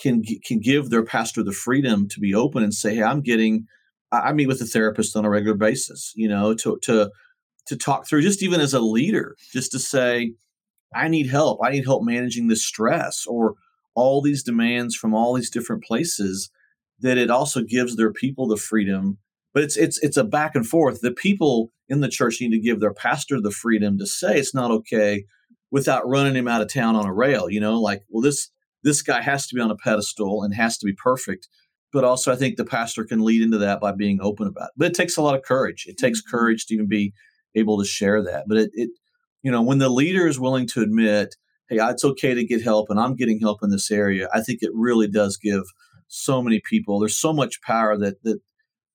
[0.00, 3.66] can can give their pastor the freedom to be open and say, "Hey, I'm getting,"
[4.10, 7.10] I meet with a therapist on a regular basis, you know, to to
[7.66, 10.32] to talk through, just even as a leader, just to say,
[10.94, 11.60] "I need help.
[11.62, 13.56] I need help managing this stress or
[13.94, 16.50] all these demands from all these different places."
[17.00, 19.18] That it also gives their people the freedom
[19.54, 21.00] but it's it's it's a back and forth.
[21.00, 24.54] The people in the church need to give their pastor the freedom to say it's
[24.54, 25.24] not okay
[25.70, 27.50] without running him out of town on a rail.
[27.50, 28.50] You know, like, well, this
[28.82, 31.48] this guy has to be on a pedestal and has to be perfect.
[31.92, 34.72] but also I think the pastor can lead into that by being open about it.
[34.76, 35.84] But it takes a lot of courage.
[35.86, 36.36] It takes mm-hmm.
[36.36, 37.12] courage to even be
[37.54, 38.44] able to share that.
[38.46, 38.90] But it, it
[39.42, 41.36] you know, when the leader is willing to admit,
[41.68, 44.58] hey, it's okay to get help and I'm getting help in this area, I think
[44.62, 45.62] it really does give
[46.08, 48.40] so many people, there's so much power that that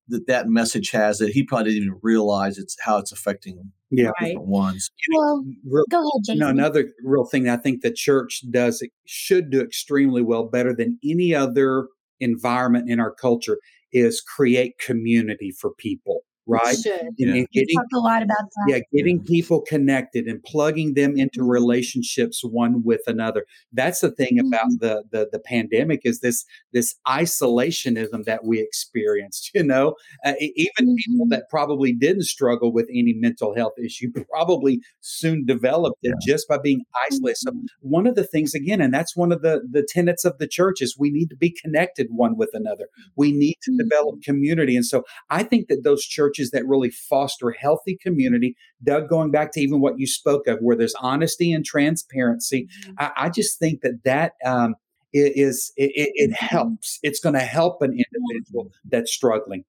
[0.10, 3.72] that, that message has that he probably didn't even realize it's how it's affecting them.
[3.92, 4.12] yeah.
[4.20, 4.89] different ones.
[5.13, 6.36] Well, real, go ahead, Jason.
[6.36, 10.76] You know, another real thing I think the church does should do extremely well, better
[10.76, 11.88] than any other
[12.20, 13.58] environment in our culture,
[13.92, 16.76] is create community for people right?
[16.86, 17.34] And, yeah.
[17.34, 18.66] and getting a lot about that.
[18.68, 21.50] Yeah, getting people connected and plugging them into mm-hmm.
[21.50, 23.46] relationships one with another.
[23.72, 24.48] That's the thing mm-hmm.
[24.48, 29.52] about the, the the pandemic is this this isolationism that we experienced.
[29.64, 29.94] You know,
[30.26, 30.96] uh, even mm-hmm.
[30.96, 36.34] people that probably didn't struggle with any mental health issue probably soon developed it yeah.
[36.34, 37.38] just by being isolated.
[37.38, 37.66] So mm-hmm.
[37.82, 40.82] one of the things again, and that's one of the the tenets of the church
[40.82, 42.88] is we need to be connected one with another.
[43.16, 43.88] We need to mm-hmm.
[43.88, 48.56] develop community, and so I think that those churches churches that really foster healthy community.
[48.84, 52.93] Doug, going back to even what you spoke of, where there's honesty and transparency, mm-hmm.
[52.98, 54.76] I, I, just think that that um,
[55.13, 56.46] is it, it, mm-hmm.
[56.46, 57.00] helps.
[57.04, 59.63] It's going to help an individual that's struggling.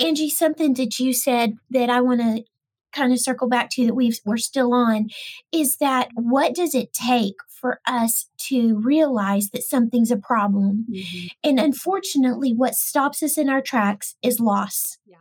[0.00, 2.44] Angie, something that you said that I want to
[2.92, 5.08] kind of circle back to that we we're still on
[5.52, 10.86] is that what does it take for us to realize that something's a problem?
[10.90, 11.26] Mm-hmm.
[11.44, 14.98] And unfortunately, what stops us in our tracks is loss.
[15.06, 15.16] Yeah.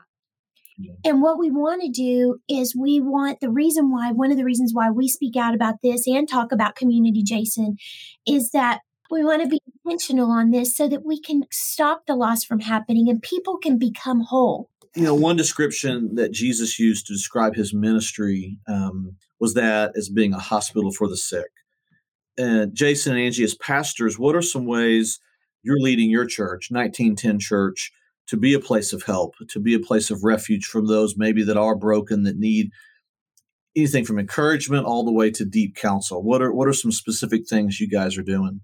[1.03, 4.43] And what we want to do is we want the reason why, one of the
[4.43, 7.77] reasons why we speak out about this and talk about community, Jason,
[8.27, 12.15] is that we want to be intentional on this so that we can stop the
[12.15, 14.69] loss from happening and people can become whole.
[14.95, 20.09] You know, one description that Jesus used to describe his ministry um, was that as
[20.09, 21.49] being a hospital for the sick.
[22.37, 25.19] And Jason and Angie, as pastors, what are some ways
[25.63, 27.91] you're leading your church, 1910 Church,
[28.27, 31.43] to be a place of help, to be a place of refuge from those maybe
[31.43, 32.71] that are broken, that need
[33.75, 36.23] anything from encouragement all the way to deep counsel.
[36.23, 38.61] What are what are some specific things you guys are doing?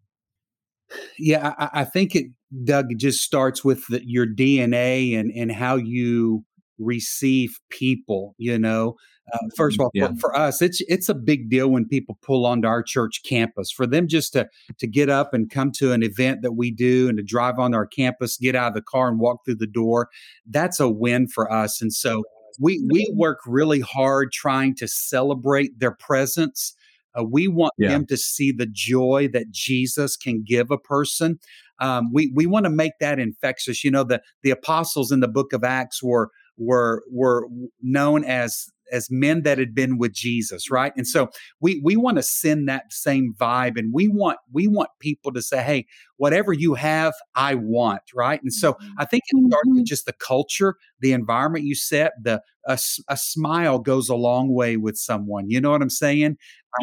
[1.17, 2.27] Yeah, I, I think it,
[2.63, 6.45] Doug, just starts with the, your DNA and and how you
[6.79, 8.35] receive people.
[8.37, 8.95] You know,
[9.31, 10.07] uh, first of all, yeah.
[10.07, 13.71] for, for, us, it's it's a big deal when people pull onto our church campus.
[13.71, 14.47] For them just to
[14.79, 17.73] to get up and come to an event that we do and to drive on
[17.73, 20.09] our campus, get out of the car and walk through the door,
[20.47, 21.81] that's a win for us.
[21.81, 22.23] And so
[22.59, 26.75] we we work really hard trying to celebrate their presence.
[27.17, 27.89] Uh, we want yeah.
[27.89, 31.39] them to see the joy that Jesus can give a person.
[31.79, 33.83] Um, we we want to make that infectious.
[33.83, 37.47] You know, the the apostles in the book of Acts were were were
[37.81, 40.93] known as as men that had been with Jesus, right?
[40.95, 44.89] And so we we want to send that same vibe, and we want we want
[44.99, 45.85] people to say, "Hey,
[46.17, 48.41] whatever you have, I want," right?
[48.41, 48.93] And so mm-hmm.
[48.97, 52.13] I think it starts with just the culture, the environment you set.
[52.21, 55.49] The a, a smile goes a long way with someone.
[55.49, 56.37] You know what I'm saying?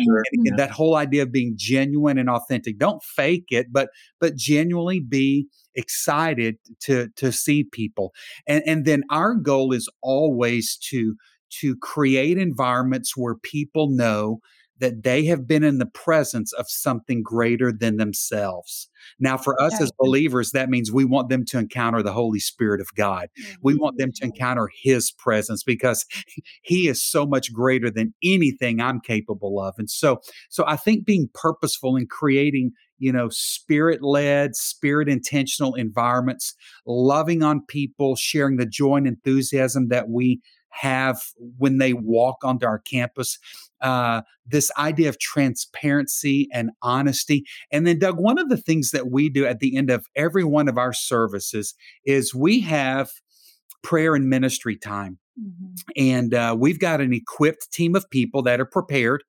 [0.04, 0.22] Sure.
[0.32, 0.52] Yeah.
[0.56, 2.78] That whole idea of being genuine and authentic.
[2.78, 8.12] Don't fake it, but but genuinely be excited to to see people.
[8.46, 11.16] And and then our goal is always to
[11.60, 14.40] to create environments where people know
[14.80, 18.88] that they have been in the presence of something greater than themselves.
[19.18, 22.80] Now, for us as believers, that means we want them to encounter the Holy Spirit
[22.80, 23.28] of God.
[23.38, 23.54] Mm-hmm.
[23.62, 26.06] We want them to encounter His presence because
[26.62, 29.74] He is so much greater than anything I'm capable of.
[29.78, 35.74] And so, so I think being purposeful in creating you know, spirit led, spirit intentional
[35.74, 36.54] environments,
[36.86, 41.20] loving on people, sharing the joy and enthusiasm that we have
[41.58, 43.38] when they walk onto our campus.
[43.80, 47.44] Uh, this idea of transparency and honesty.
[47.72, 50.44] And then, Doug, one of the things that we do at the end of every
[50.44, 53.10] one of our services is we have
[53.82, 55.18] prayer and ministry time.
[55.40, 55.74] Mm-hmm.
[55.96, 59.24] And uh, we've got an equipped team of people that are prepared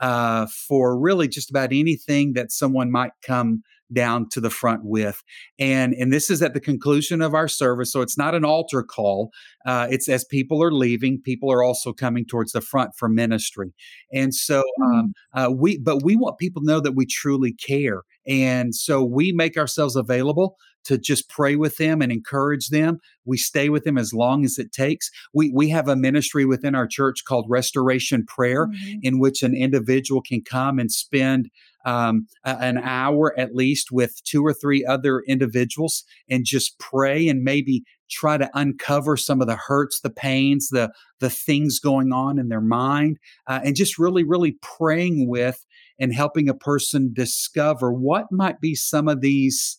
[0.00, 3.62] uh, for really just about anything that someone might come
[3.92, 5.22] down to the front with.
[5.58, 8.82] And and this is at the conclusion of our service, so it's not an altar
[8.82, 9.30] call.
[9.64, 13.72] Uh, it's as people are leaving, people are also coming towards the front for ministry.
[14.12, 15.46] And so um, mm.
[15.46, 18.02] uh, we, but we want people to know that we truly care.
[18.26, 20.56] And so we make ourselves available
[20.86, 22.98] to just pray with them and encourage them.
[23.24, 25.10] We stay with them as long as it takes.
[25.34, 28.98] We we have a ministry within our church called Restoration Prayer, mm-hmm.
[29.02, 31.50] in which an individual can come and spend
[31.86, 37.42] um, an hour at least with two or three other individuals and just pray and
[37.42, 42.38] maybe try to uncover some of the hurts, the pains, the the things going on
[42.38, 45.64] in their mind, uh, and just really, really praying with
[45.98, 49.78] and helping a person discover what might be some of these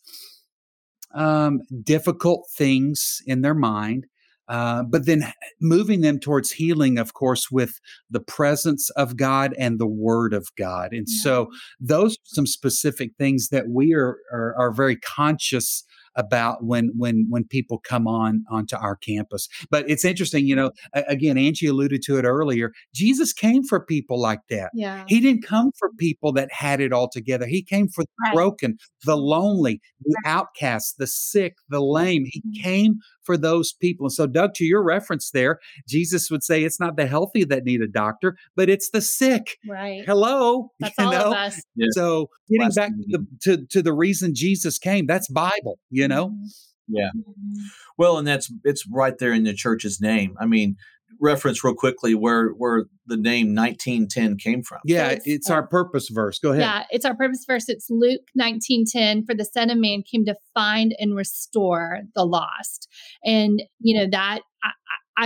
[1.14, 4.08] um, difficult things in their mind.
[4.48, 7.80] Uh, but then moving them towards healing, of course, with
[8.10, 10.94] the presence of God and the Word of God.
[10.94, 11.22] And yeah.
[11.22, 11.48] so,
[11.80, 15.84] those are some specific things that we are, are, are very conscious
[16.18, 19.48] about when when when people come on onto our campus.
[19.70, 20.72] But it's interesting, you know.
[20.94, 22.72] Again, Angie alluded to it earlier.
[22.94, 24.72] Jesus came for people like that.
[24.74, 27.46] Yeah, he didn't come for people that had it all together.
[27.46, 28.34] He came for the right.
[28.34, 30.32] broken, the lonely, the right.
[30.32, 32.26] outcasts, the sick, the lame.
[32.26, 32.64] He mm-hmm.
[32.64, 32.96] came
[33.28, 34.06] for those people.
[34.06, 37.66] And so, Doug, to your reference there, Jesus would say it's not the healthy that
[37.66, 39.58] need a doctor, but it's the sick.
[39.70, 40.04] Right.
[40.06, 40.72] Hello.
[40.80, 41.28] That's you all know?
[41.28, 41.62] of us.
[41.76, 41.88] Yeah.
[41.92, 46.08] So, getting Last back to the, to, to the reason Jesus came, that's Bible, you
[46.08, 46.30] know?
[46.30, 46.46] Mm-hmm.
[46.88, 47.10] Yeah.
[47.16, 47.64] Mm-hmm.
[47.98, 50.38] Well, and that's it's right there in the church's name.
[50.40, 50.78] I mean,
[51.20, 54.80] reference real quickly where where the name 1910 came from.
[54.86, 56.40] Yeah, it's, it's our purpose verse.
[56.40, 56.62] Go ahead.
[56.62, 57.70] Yeah, it's our purpose verse.
[57.70, 62.88] It's Luke 1910 for the son of man came to find and restore the lost.
[63.24, 64.72] And you know that I,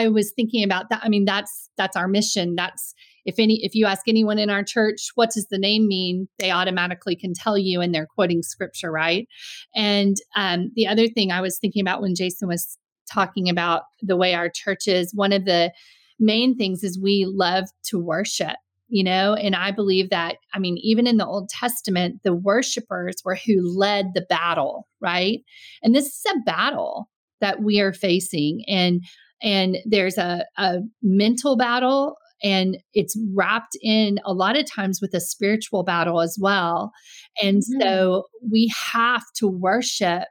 [0.04, 1.02] I was thinking about that.
[1.04, 2.56] I mean that's that's our mission.
[2.56, 2.94] That's
[3.26, 6.52] if any if you ask anyone in our church what does the name mean they
[6.52, 9.28] automatically can tell you and they're quoting scripture right
[9.76, 12.78] and um, the other thing i was thinking about when jason was
[13.12, 15.72] talking about the way our churches, one of the
[16.20, 18.58] main things is we love to worship
[18.94, 19.34] you know?
[19.36, 23.62] And i believe that i mean even in the old testament the worshipers were who
[23.62, 25.40] led the battle right?
[25.84, 27.10] And this is a battle
[27.42, 29.02] that we are facing and
[29.44, 35.14] and there's a, a mental battle and it's wrapped in a lot of times with
[35.16, 36.92] a spiritual battle as well.
[37.42, 37.82] And mm-hmm.
[37.82, 40.28] so we have to worship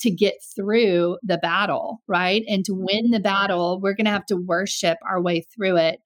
[0.00, 2.42] to get through the battle, right?
[2.48, 6.00] And to win the battle, we're going to have to worship our way through it.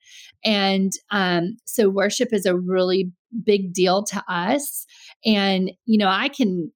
[0.45, 3.11] And um, so, worship is a really
[3.45, 4.87] big deal to us.
[5.25, 6.73] And, you know, I can,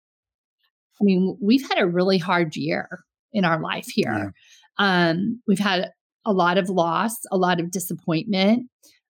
[1.00, 2.88] I mean, we've had a really hard year
[3.32, 4.34] in our life here.
[4.78, 5.10] Yeah.
[5.10, 5.90] Um, we've had
[6.24, 8.68] a lot of loss, a lot of disappointment.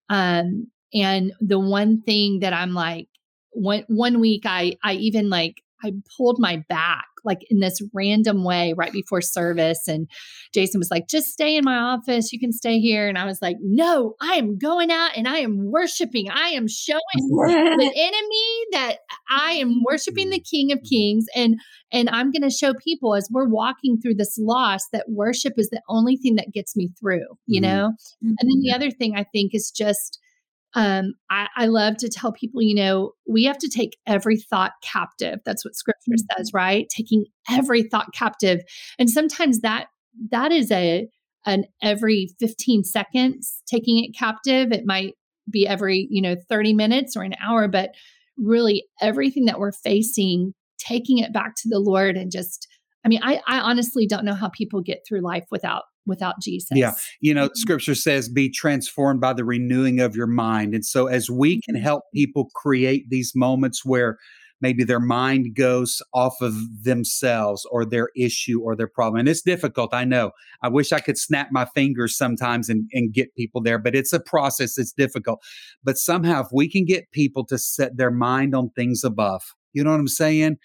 [0.09, 3.09] Um, and the one thing that I'm like,
[3.53, 8.45] one one week I I even like I pulled my back like in this random
[8.45, 9.87] way right before service.
[9.87, 10.09] And
[10.53, 12.33] Jason was like, just stay in my office.
[12.33, 13.09] You can stay here.
[13.09, 16.31] And I was like, no, I am going out and I am worshiping.
[16.31, 18.97] I am showing the enemy that
[19.31, 21.27] I am worshiping the King of Kings.
[21.35, 21.57] And
[21.93, 25.69] and I'm going to show people as we're walking through this loss that worship is
[25.69, 27.71] the only thing that gets me through, you mm-hmm.
[27.71, 27.93] know?
[28.23, 30.19] And then the other thing I think is just
[30.75, 34.73] um, I, I, love to tell people, you know, we have to take every thought
[34.83, 35.41] captive.
[35.45, 36.39] That's what scripture mm-hmm.
[36.39, 36.89] says, right?
[36.89, 38.61] Taking every thought captive.
[38.99, 39.87] And sometimes that
[40.31, 41.09] that is a
[41.45, 44.73] an every 15 seconds taking it captive.
[44.73, 45.15] It might
[45.51, 47.91] be every, you know, 30 minutes or an hour, but
[48.39, 52.67] really everything that we're facing, taking it back to the Lord and just
[53.05, 56.71] I mean, I, I honestly don't know how people get through life without without Jesus.
[56.73, 56.93] Yeah.
[57.21, 57.57] You know, mm-hmm.
[57.57, 60.75] scripture says, be transformed by the renewing of your mind.
[60.75, 61.85] And so, as we can mm-hmm.
[61.85, 64.19] help people create these moments where
[64.63, 69.19] maybe their mind goes off of themselves or their issue or their problem.
[69.19, 70.31] And it's difficult, I know.
[70.63, 74.13] I wish I could snap my fingers sometimes and, and get people there, but it's
[74.13, 75.41] a process, it's difficult.
[75.83, 79.43] But somehow, if we can get people to set their mind on things above,
[79.73, 80.59] you know what I'm saying?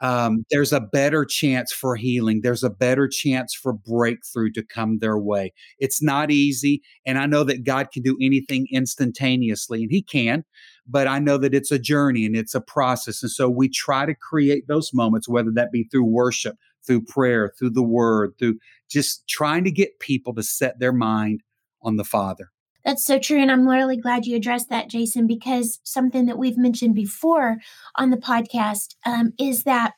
[0.00, 2.40] Um, there's a better chance for healing.
[2.42, 5.52] There's a better chance for breakthrough to come their way.
[5.78, 6.82] It's not easy.
[7.04, 10.44] And I know that God can do anything instantaneously, and He can,
[10.86, 13.22] but I know that it's a journey and it's a process.
[13.22, 17.52] And so we try to create those moments, whether that be through worship, through prayer,
[17.58, 18.56] through the word, through
[18.88, 21.42] just trying to get people to set their mind
[21.82, 22.50] on the Father.
[22.84, 23.40] That's so true.
[23.40, 27.58] And I'm really glad you addressed that, Jason, because something that we've mentioned before
[27.96, 29.92] on the podcast um, is that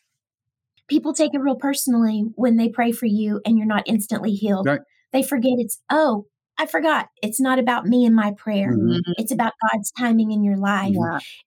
[0.88, 4.66] people take it real personally when they pray for you and you're not instantly healed.
[4.66, 4.80] Right.
[5.12, 6.26] They forget it's, oh,
[6.58, 7.08] I forgot.
[7.22, 8.72] It's not about me and my prayer.
[8.72, 9.12] Mm-hmm.
[9.16, 10.94] It's about God's timing in your life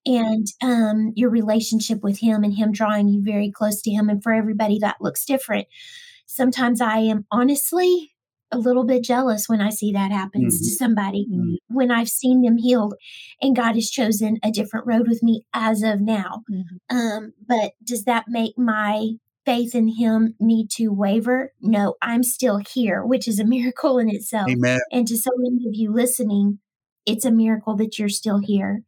[0.06, 0.20] yeah.
[0.22, 4.10] and um, your relationship with Him and Him drawing you very close to Him.
[4.10, 5.68] And for everybody, that looks different.
[6.26, 8.15] Sometimes I am honestly
[8.52, 10.66] a little bit jealous when I see that happens mm-hmm.
[10.66, 11.56] to somebody, mm-hmm.
[11.68, 12.96] when I've seen them healed
[13.42, 16.44] and God has chosen a different road with me as of now.
[16.52, 16.96] Mm-hmm.
[16.96, 19.12] Um, but does that make my
[19.46, 21.54] faith in Him need to waver?
[21.62, 24.50] No, I'm still here, which is a miracle in itself.
[24.50, 24.80] Amen.
[24.92, 26.60] And to so many of you listening,
[27.06, 28.82] it's a miracle that you're still here.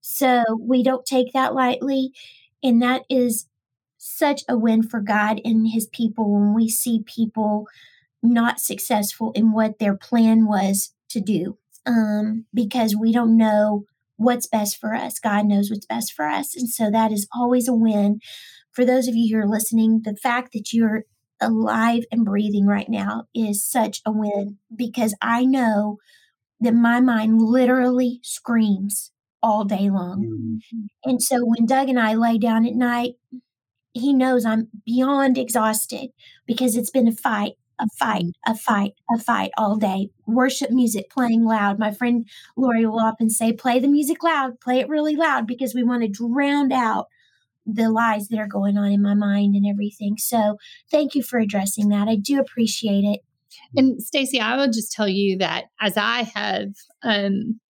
[0.00, 2.12] So we don't take that lightly.
[2.62, 3.48] And that is
[3.96, 7.66] such a win for God and His people when we see people
[8.24, 13.84] not successful in what their plan was to do um, because we don't know
[14.16, 15.18] what's best for us.
[15.18, 16.56] God knows what's best for us.
[16.56, 18.20] And so that is always a win.
[18.72, 21.04] For those of you who are listening, the fact that you're
[21.40, 25.98] alive and breathing right now is such a win because I know
[26.60, 29.12] that my mind literally screams
[29.42, 30.60] all day long.
[30.72, 31.10] Mm-hmm.
[31.10, 33.14] And so when Doug and I lay down at night,
[33.92, 36.10] he knows I'm beyond exhausted
[36.46, 40.10] because it's been a fight, a fight, a fight, a fight all day.
[40.26, 41.78] Worship music playing loud.
[41.78, 45.74] My friend Lori will often say, play the music loud, play it really loud because
[45.74, 47.06] we want to drown out
[47.66, 50.16] the lies that are going on in my mind and everything.
[50.18, 50.56] So
[50.90, 52.08] thank you for addressing that.
[52.08, 53.20] I do appreciate it.
[53.76, 56.68] And Stacy, I will just tell you that as I have
[57.02, 57.60] um,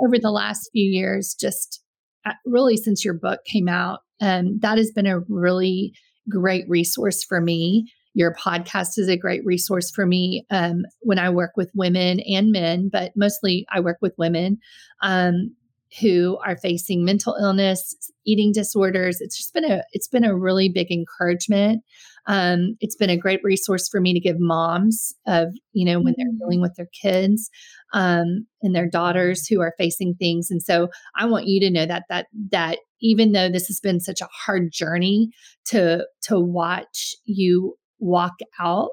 [0.00, 1.82] over the last few years, just
[2.24, 5.94] uh, really since your book came out, um, that has been a really
[6.28, 7.90] great resource for me.
[8.14, 12.52] Your podcast is a great resource for me um, when I work with women and
[12.52, 14.58] men, but mostly I work with women.
[15.02, 15.54] Um,
[16.00, 17.94] who are facing mental illness,
[18.24, 19.20] eating disorders.
[19.20, 21.82] It's just been a it's been a really big encouragement.
[22.26, 26.14] Um, it's been a great resource for me to give moms of you know when
[26.16, 26.38] they're mm-hmm.
[26.38, 27.50] dealing with their kids
[27.92, 30.50] um, and their daughters who are facing things.
[30.50, 34.00] And so I want you to know that that that even though this has been
[34.00, 35.30] such a hard journey
[35.66, 38.90] to to watch you walk out,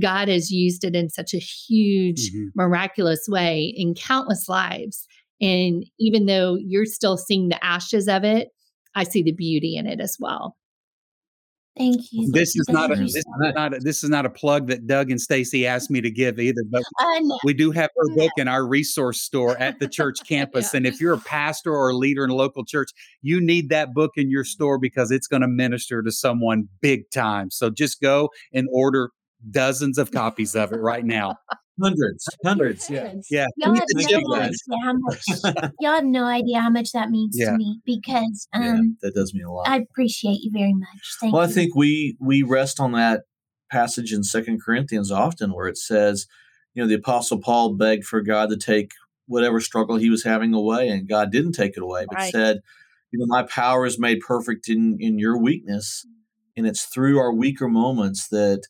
[0.00, 2.48] God has used it in such a huge, mm-hmm.
[2.54, 5.06] miraculous way in countless lives.
[5.40, 8.48] And even though you're still seeing the ashes of it,
[8.94, 10.56] I see the beauty in it as well.
[11.76, 12.30] Thank you.
[12.32, 15.10] This is not a this is not a, this is not a plug that Doug
[15.10, 16.82] and Stacy asked me to give either, but
[17.44, 20.72] we do have her book in our resource store at the church campus.
[20.72, 20.78] yeah.
[20.78, 23.92] And if you're a pastor or a leader in a local church, you need that
[23.92, 27.50] book in your store because it's going to minister to someone big time.
[27.50, 29.10] So just go and order
[29.50, 31.36] dozens of copies of it right now.
[31.82, 33.46] Hundreds, hundreds, yeah, yeah.
[33.58, 35.22] Y'all have, no idea how much,
[35.80, 37.50] y'all have no idea how much that means yeah.
[37.50, 39.68] to me because um, yeah, that does mean a lot.
[39.68, 41.16] I appreciate you very much.
[41.20, 41.50] Thank well, you.
[41.50, 43.24] I think we we rest on that
[43.70, 46.26] passage in Second Corinthians often, where it says,
[46.72, 48.92] you know, the Apostle Paul begged for God to take
[49.26, 52.32] whatever struggle he was having away, and God didn't take it away, but right.
[52.32, 52.60] said,
[53.10, 56.06] you know, my power is made perfect in in your weakness,
[56.56, 58.62] and it's through our weaker moments that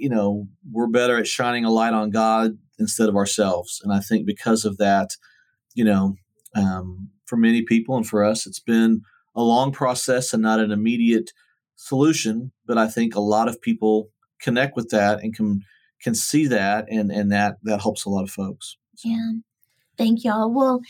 [0.00, 3.80] you know, we're better at shining a light on God instead of ourselves.
[3.84, 5.16] And I think because of that,
[5.74, 6.16] you know,
[6.54, 9.02] um, for many people and for us, it's been
[9.34, 11.32] a long process and not an immediate
[11.76, 12.52] solution.
[12.66, 15.62] But I think a lot of people connect with that and can
[16.02, 18.76] can see that, and and that that helps a lot of folks.
[18.96, 19.10] So.
[19.10, 19.32] Yeah,
[19.98, 20.52] thank y'all.
[20.52, 20.80] Well,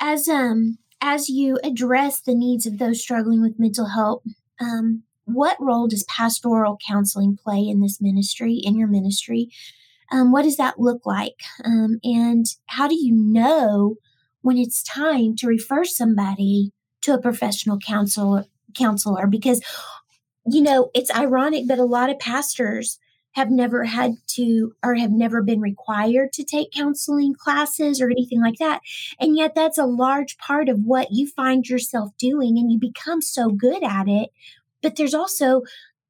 [0.00, 4.22] as um as you address the needs of those struggling with mental health,
[4.58, 9.48] um, what role does pastoral counseling play in this ministry, in your ministry?
[10.12, 11.42] Um, what does that look like?
[11.64, 13.96] Um, and how do you know
[14.42, 16.72] when it's time to refer somebody
[17.02, 18.44] to a professional counselor?
[18.76, 19.62] Counselor, because
[20.46, 22.98] you know it's ironic, but a lot of pastors
[23.34, 28.40] have never had to or have never been required to take counseling classes or anything
[28.40, 28.80] like that.
[29.20, 33.22] And yet, that's a large part of what you find yourself doing, and you become
[33.22, 34.30] so good at it
[34.84, 35.62] but there's also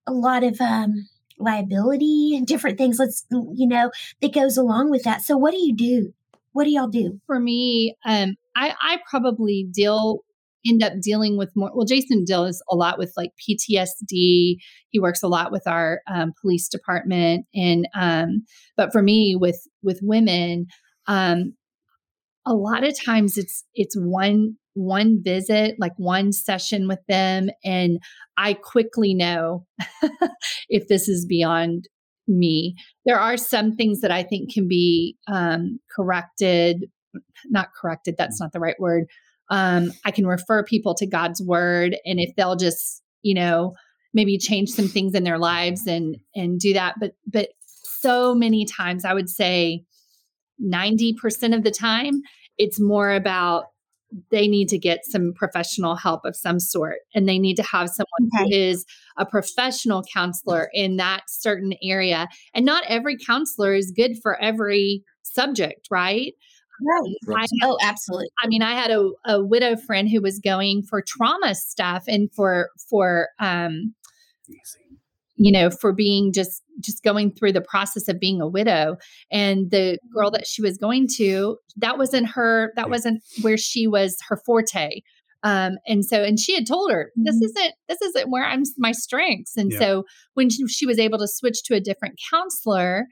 [0.07, 1.09] a lot of um,
[1.39, 2.99] liability and different things.
[2.99, 5.23] Let's you know that goes along with that.
[5.23, 6.13] So what do you do?
[6.53, 7.21] What do y'all do?
[7.27, 10.25] For me, um, I I probably deal
[10.67, 14.57] end up dealing with more well jason deals a lot with like ptsd
[14.89, 19.69] he works a lot with our um, police department and um, but for me with
[19.83, 20.67] with women
[21.07, 21.53] um,
[22.47, 27.99] a lot of times it's it's one one visit, like one session with them, and
[28.37, 29.67] I quickly know
[30.69, 31.89] if this is beyond
[32.27, 32.75] me.
[33.07, 36.85] There are some things that I think can be um, corrected,
[37.47, 39.05] not corrected, that's not the right word.
[39.51, 43.75] Um, I can refer people to God's word, and if they'll just, you know,
[44.13, 46.95] maybe change some things in their lives and and do that.
[46.99, 47.51] But but
[48.01, 49.85] so many times, I would say
[50.59, 52.23] ninety percent of the time,
[52.59, 53.67] it's more about
[54.31, 57.89] they need to get some professional help of some sort and they need to have
[57.89, 58.45] someone okay.
[58.45, 58.85] who is
[59.19, 65.03] a professional counselor in that certain area and not every counselor is good for every
[65.23, 66.35] subject right
[67.27, 67.49] Right.
[67.63, 68.31] I, oh, absolutely.
[68.43, 72.29] I mean, I had a, a widow friend who was going for trauma stuff and
[72.33, 73.95] for for um
[75.37, 78.97] you know for being just just going through the process of being a widow
[79.31, 83.87] and the girl that she was going to that wasn't her that wasn't where she
[83.87, 85.01] was her forte
[85.43, 87.45] um, and so and she had told her this mm-hmm.
[87.45, 89.79] isn't this isn't where i'm my strengths and yeah.
[89.79, 90.05] so
[90.35, 93.07] when she, she was able to switch to a different counselor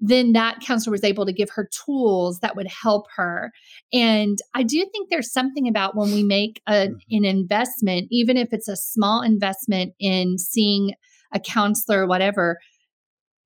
[0.00, 3.52] then that counselor was able to give her tools that would help her.
[3.92, 7.16] And I do think there's something about when we make a, mm-hmm.
[7.16, 10.94] an investment, even if it's a small investment in seeing
[11.34, 12.58] a counselor, whatever,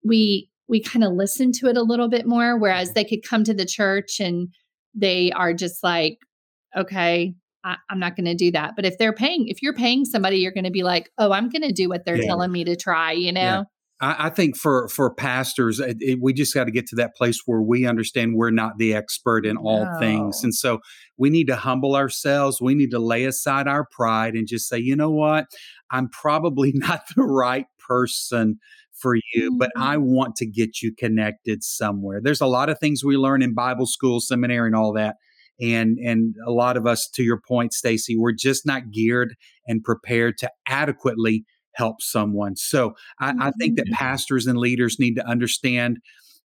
[0.05, 3.43] we we kind of listen to it a little bit more whereas they could come
[3.45, 4.49] to the church and
[4.95, 6.19] they are just like
[6.77, 7.35] okay
[7.65, 10.39] I, am not going to do that but if they're paying if you're paying somebody
[10.39, 12.27] you're going to be like oh i'm going to do what they're yeah.
[12.27, 13.63] telling me to try you know yeah.
[14.01, 17.17] I, I think for for pastors, it, it, we just got to get to that
[17.17, 19.99] place where we understand we're not the expert in all no.
[19.99, 20.79] things, and so
[21.17, 22.61] we need to humble ourselves.
[22.61, 25.47] We need to lay aside our pride and just say, you know what,
[25.91, 28.59] I'm probably not the right person
[28.93, 29.59] for you, mm-hmm.
[29.59, 32.21] but I want to get you connected somewhere.
[32.23, 35.17] There's a lot of things we learn in Bible school, seminary, and all that.
[35.61, 39.35] And and a lot of us, to your point, Stacy, we're just not geared
[39.67, 42.57] and prepared to adequately help someone.
[42.57, 43.95] So I, I think that mm-hmm.
[43.95, 45.99] pastors and leaders need to understand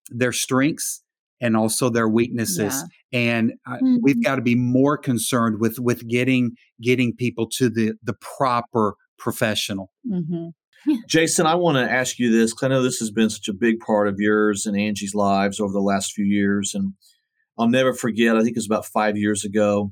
[0.09, 1.03] their strengths
[1.41, 3.19] and also their weaknesses yeah.
[3.19, 3.97] and uh, mm-hmm.
[4.01, 8.95] we've got to be more concerned with with getting getting people to the the proper
[9.17, 10.47] professional mm-hmm.
[11.07, 13.53] jason i want to ask you this because i know this has been such a
[13.53, 16.93] big part of yours and angie's lives over the last few years and
[17.57, 19.91] i'll never forget i think it was about five years ago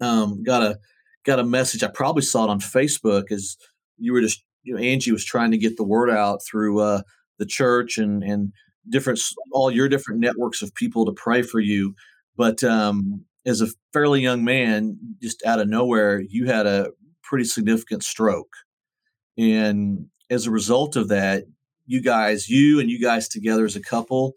[0.00, 0.78] um, got a
[1.24, 3.56] got a message i probably saw it on facebook as
[3.98, 7.02] you were just you know Angie was trying to get the word out through uh,
[7.38, 8.52] the church and and
[8.88, 9.20] different
[9.52, 11.94] all your different networks of people to pray for you.
[12.36, 16.90] But um, as a fairly young man, just out of nowhere, you had a
[17.22, 18.52] pretty significant stroke,
[19.38, 21.44] and as a result of that,
[21.86, 24.34] you guys, you and you guys together as a couple,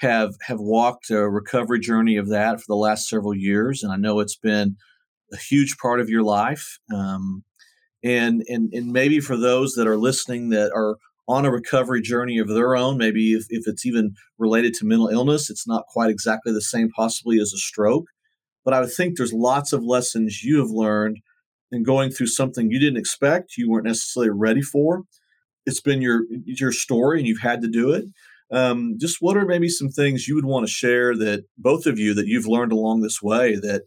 [0.00, 3.96] have have walked a recovery journey of that for the last several years, and I
[3.96, 4.76] know it's been
[5.32, 6.78] a huge part of your life.
[6.94, 7.44] Um,
[8.04, 12.38] and and and maybe for those that are listening that are on a recovery journey
[12.38, 16.10] of their own maybe if, if it's even related to mental illness it's not quite
[16.10, 18.04] exactly the same possibly as a stroke
[18.62, 21.16] but i would think there's lots of lessons you have learned
[21.74, 25.02] in going through something you didn't expect you weren't necessarily ready for
[25.66, 28.04] it's been your your story and you've had to do it
[28.52, 31.98] um, just what are maybe some things you would want to share that both of
[31.98, 33.82] you that you've learned along this way that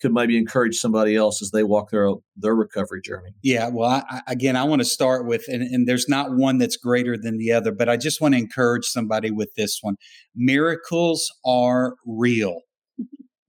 [0.00, 3.30] could maybe encourage somebody else as they walk their their recovery journey?
[3.42, 6.76] Yeah, well, I, again, I want to start with, and, and there's not one that's
[6.76, 9.96] greater than the other, but I just want to encourage somebody with this one.
[10.34, 12.60] Miracles are real.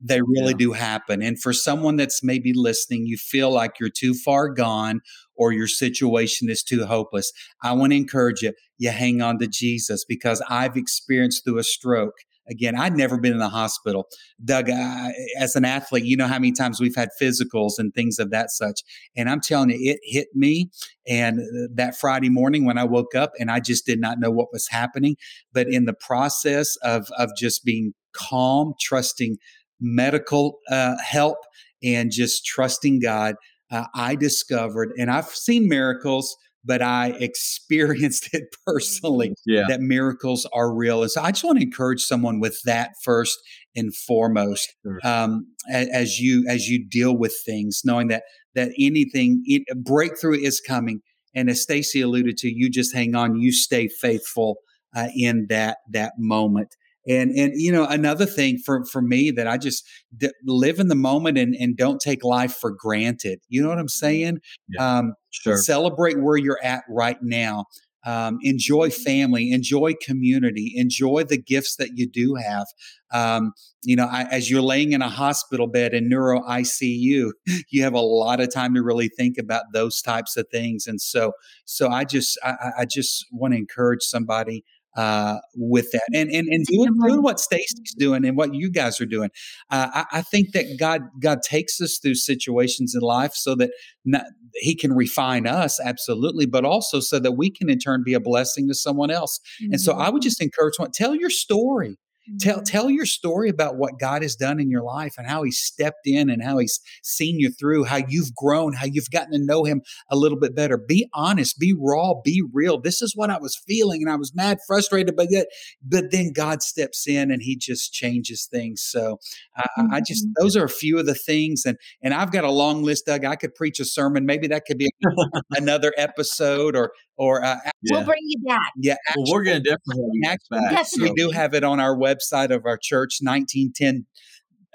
[0.01, 0.57] They really yeah.
[0.57, 1.21] do happen.
[1.21, 5.01] And for someone that's maybe listening, you feel like you're too far gone
[5.35, 7.31] or your situation is too hopeless.
[7.63, 11.63] I want to encourage you, you hang on to Jesus because I've experienced through a
[11.63, 12.15] stroke
[12.49, 14.07] again, I'd never been in the hospital.
[14.43, 18.19] Doug, uh, as an athlete, you know how many times we've had physicals and things
[18.19, 18.81] of that such.
[19.15, 20.71] And I'm telling you, it hit me.
[21.07, 21.39] And
[21.73, 24.67] that Friday morning when I woke up and I just did not know what was
[24.67, 25.15] happening.
[25.53, 29.37] But in the process of, of just being calm, trusting
[29.79, 31.37] medical uh, help,
[31.83, 33.35] and just trusting God,
[33.71, 39.63] uh, I discovered, and I've seen miracles but I experienced it personally yeah.
[39.67, 41.01] that miracles are real.
[41.01, 43.37] And so I just want to encourage someone with that first
[43.75, 44.99] and foremost sure.
[45.03, 48.23] um, as you as you deal with things, knowing that
[48.55, 51.01] that anything it, breakthrough is coming.
[51.35, 54.57] And as Stacy alluded to, you just hang on, you stay faithful
[54.95, 56.75] uh, in that that moment.
[57.09, 59.83] And and you know another thing for for me that I just
[60.15, 63.39] d- live in the moment and and don't take life for granted.
[63.49, 64.39] You know what I'm saying?
[64.69, 65.57] Yeah, um, sure.
[65.57, 67.65] Celebrate where you're at right now.
[68.05, 72.65] Um, enjoy family, enjoy community, enjoy the gifts that you do have.
[73.11, 73.51] Um,
[73.83, 77.31] you know, I, as you're laying in a hospital bed in neuro ICU,
[77.69, 80.87] you have a lot of time to really think about those types of things.
[80.87, 81.33] And so,
[81.65, 84.63] so I just, I, I just want to encourage somebody
[84.99, 88.99] uh, with that and and, and doing, doing what Stacy's doing and what you guys
[88.99, 89.29] are doing.
[89.69, 93.71] Uh, I, I, think that God God takes us through situations in life so that
[94.03, 94.25] not,
[94.55, 98.19] He can refine us absolutely, but also so that we can in turn be a
[98.19, 99.39] blessing to someone else.
[99.63, 99.73] Mm-hmm.
[99.73, 100.27] And so I would mm-hmm.
[100.27, 101.97] just encourage one tell your story.
[102.39, 102.63] Tell mm-hmm.
[102.63, 106.05] tell your story about what God has done in your life and how He stepped
[106.05, 109.63] in and how He's seen you through, how you've grown, how you've gotten to know
[109.63, 110.77] Him a little bit better.
[110.77, 112.79] Be honest, be raw, be real.
[112.79, 115.47] This is what I was feeling, and I was mad, frustrated, but yet,
[115.81, 118.81] but then God steps in and He just changes things.
[118.81, 119.19] So
[119.57, 119.93] mm-hmm.
[119.93, 122.83] I just those are a few of the things, and and I've got a long
[122.83, 123.25] list, Doug.
[123.25, 124.25] I could preach a sermon.
[124.25, 124.89] Maybe that could be
[125.51, 127.71] another episode, or or uh, yeah.
[127.91, 128.71] we'll bring you back.
[128.77, 130.39] Yeah, well, we're going to definitely back.
[130.51, 131.11] Definitely.
[131.11, 132.18] We do have it on our website
[132.51, 134.05] of our church, 1910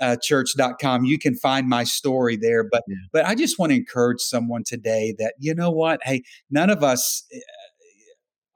[0.01, 2.97] uh, church.com you can find my story there but yeah.
[3.13, 6.01] but i just want to encourage someone today that you know what?
[6.03, 7.39] Hey none of us eh,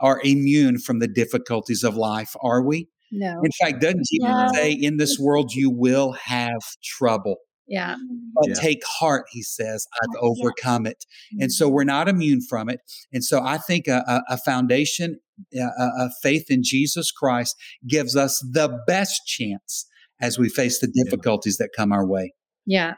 [0.01, 2.89] are immune from the difficulties of life are we?
[3.13, 3.41] No.
[3.43, 7.37] In fact doesn't jesus say in this world you will have trouble
[7.69, 7.97] Yeah.
[8.35, 8.55] But Yeah.
[8.55, 10.21] take heart, he says, I've Yeah.
[10.23, 11.05] overcome it.
[11.39, 12.81] And so we're not immune from it.
[13.13, 15.19] And so I think a, a, a foundation,
[15.55, 17.55] a, a a faith in Jesus Christ
[17.87, 19.87] gives us the best chance
[20.21, 22.33] as we face the difficulties that come our way.
[22.67, 22.95] Yeah.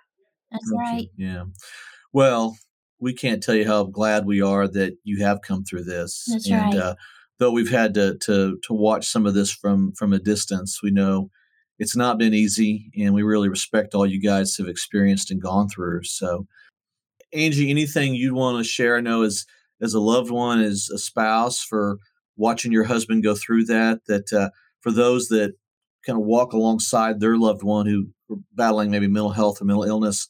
[0.50, 0.98] That's Thank you.
[0.98, 1.08] right.
[1.16, 1.44] Yeah.
[2.12, 2.56] Well,
[3.00, 6.24] we can't tell you how glad we are that you have come through this.
[6.30, 6.76] That's and right.
[6.76, 6.94] uh,
[7.38, 10.90] though we've had to to to watch some of this from from a distance, we
[10.90, 11.30] know
[11.80, 15.68] it's not been easy, and we really respect all you guys have experienced and gone
[15.68, 16.04] through.
[16.04, 16.46] So,
[17.32, 18.96] Angie, anything you'd want to share?
[18.96, 19.46] I know as
[19.82, 21.98] as a loved one, as a spouse, for
[22.36, 24.02] watching your husband go through that.
[24.06, 24.50] That uh,
[24.80, 25.54] for those that
[26.06, 29.84] kind of walk alongside their loved one who are battling maybe mental health or mental
[29.84, 30.28] illness,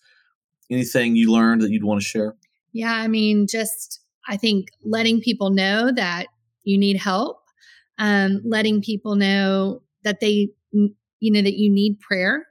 [0.71, 2.37] anything you learned that you'd want to share?
[2.73, 2.93] Yeah.
[2.93, 6.27] I mean, just, I think letting people know that
[6.63, 7.41] you need help,
[7.99, 10.51] um, letting people know that they,
[11.21, 12.47] you know, that you need prayer.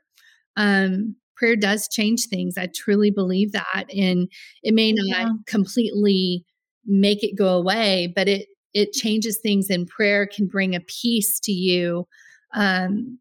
[0.57, 2.57] Um, prayer does change things.
[2.57, 3.85] I truly believe that.
[3.95, 4.29] And
[4.63, 5.33] it may not Yeah.
[5.47, 6.45] completely
[6.85, 11.39] make it go away, but it, it changes things and prayer can bring a peace
[11.41, 12.07] to you.
[12.53, 13.19] Um,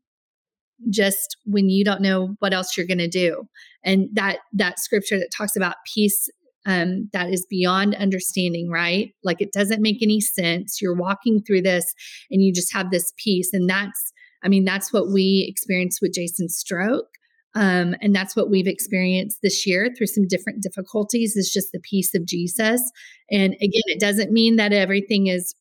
[0.90, 3.48] just when you don't know what else you're going to do
[3.84, 6.28] and that that scripture that talks about peace
[6.66, 11.62] um, that is beyond understanding right like it doesn't make any sense you're walking through
[11.62, 11.94] this
[12.30, 14.12] and you just have this peace and that's
[14.44, 17.06] i mean that's what we experienced with jason's stroke
[17.54, 21.34] um, and that's what we've experienced this year through some different difficulties.
[21.34, 22.82] Is just the peace of jesus.
[23.30, 25.54] And again it doesn't mean that everything is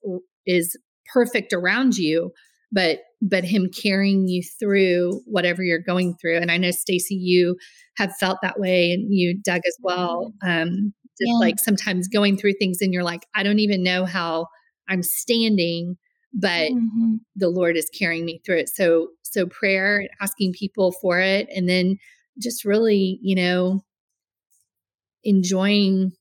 [0.45, 0.77] is
[1.13, 2.31] perfect around you
[2.71, 6.37] but but him carrying you through whatever you're going through.
[6.37, 7.55] And i know stacy you
[7.95, 11.39] have felt that way and you doug as well um just Yeah.
[11.39, 14.47] like sometimes going through things and you're like i don't even know how
[14.89, 15.95] i'm standing
[16.33, 17.19] but Mhm.
[17.35, 21.47] the lord is carrying me through it so so prayer and asking people for it
[21.55, 21.97] and then
[22.39, 23.83] just really you know
[25.23, 26.11] enjoying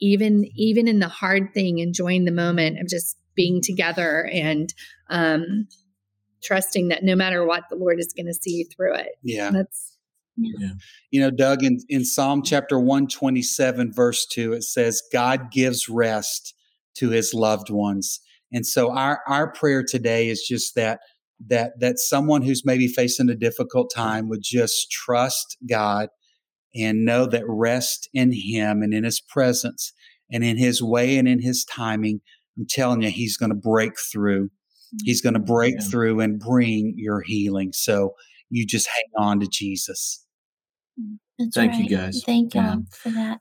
[0.00, 4.74] even even in the hard thing enjoying the moment of just being together and
[5.08, 5.66] um
[6.42, 9.50] trusting that no matter what the lord is going to see you through it Yeah.
[9.50, 9.96] that's
[10.36, 10.70] yeah.
[11.10, 16.54] You know, Doug, in, in Psalm chapter 127, verse 2, it says, God gives rest
[16.94, 18.20] to his loved ones.
[18.52, 21.00] And so our, our prayer today is just that
[21.48, 26.08] that that someone who's maybe facing a difficult time would just trust God
[26.74, 29.92] and know that rest in him and in his presence
[30.30, 32.20] and in his way and in his timing,
[32.58, 34.50] I'm telling you, he's going to break through.
[35.04, 35.86] He's going to break Yeah.
[35.88, 37.72] through and bring your healing.
[37.72, 38.14] So
[38.50, 40.26] you just hang on to Jesus.
[41.00, 42.22] Mm, that's Thank you, guys.
[42.24, 43.40] Thank y'all for that.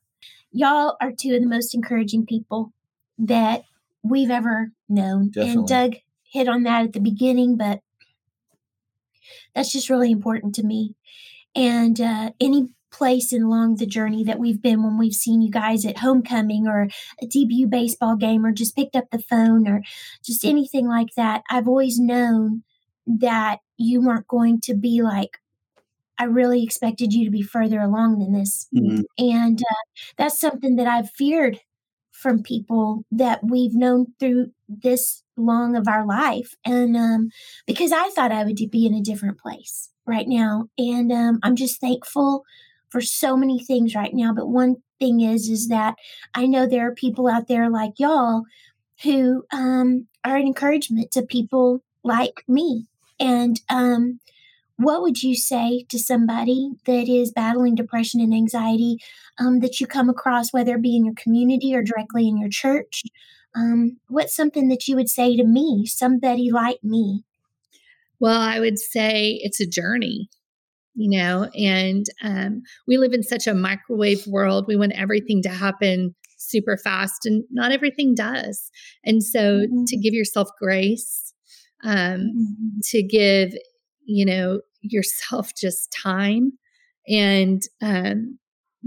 [0.51, 2.74] Y'all are two of the most encouraging people
[3.18, 3.64] that
[4.03, 5.29] we've ever known.
[5.29, 5.51] Definitely.
[5.53, 7.81] And Doug hit on that at the beginning, but
[9.55, 10.95] that's just really important to me.
[11.55, 15.85] And uh, any place along the journey that we've been when we've seen you guys
[15.85, 16.87] at homecoming or
[17.21, 19.81] a DBU baseball game or just picked up the phone or
[20.23, 22.63] just anything like that, I've always known
[23.05, 25.39] that you weren't going to be like,
[26.17, 28.67] I really expected you to be further along than this.
[28.75, 29.03] Mhm.
[29.17, 29.75] And uh,
[30.17, 31.59] that's something that I've feared
[32.22, 36.53] from people that we've known through this long of our life.
[36.65, 37.30] And um,
[37.65, 40.65] because I thought I would be in a different place right now.
[40.78, 42.43] And um, I'm just thankful
[42.89, 44.34] for so many things right now.
[44.34, 45.95] But one thing is, is that
[46.34, 48.43] I know there are people out there like y'all
[49.03, 52.88] who um, are an encouragement to people like me.
[53.20, 54.20] And um,
[54.80, 58.97] what would you say to somebody that is battling depression and anxiety
[59.38, 62.49] um, that you come across, whether it be in your community or directly in your
[62.49, 63.03] church?
[63.53, 67.25] Um, what's something that you would say to me, somebody like me?
[68.19, 70.30] Well, I would say it's a journey,
[70.95, 74.65] you know, and um, we live in such a microwave world.
[74.67, 78.71] We want everything to happen super fast, and not everything does.
[79.03, 79.86] And so Mhm.
[79.88, 81.34] to give yourself grace,
[81.84, 82.80] um, Mm-hmm.
[82.91, 83.53] to give,
[84.05, 86.53] you know, yourself just time
[87.07, 88.38] and um,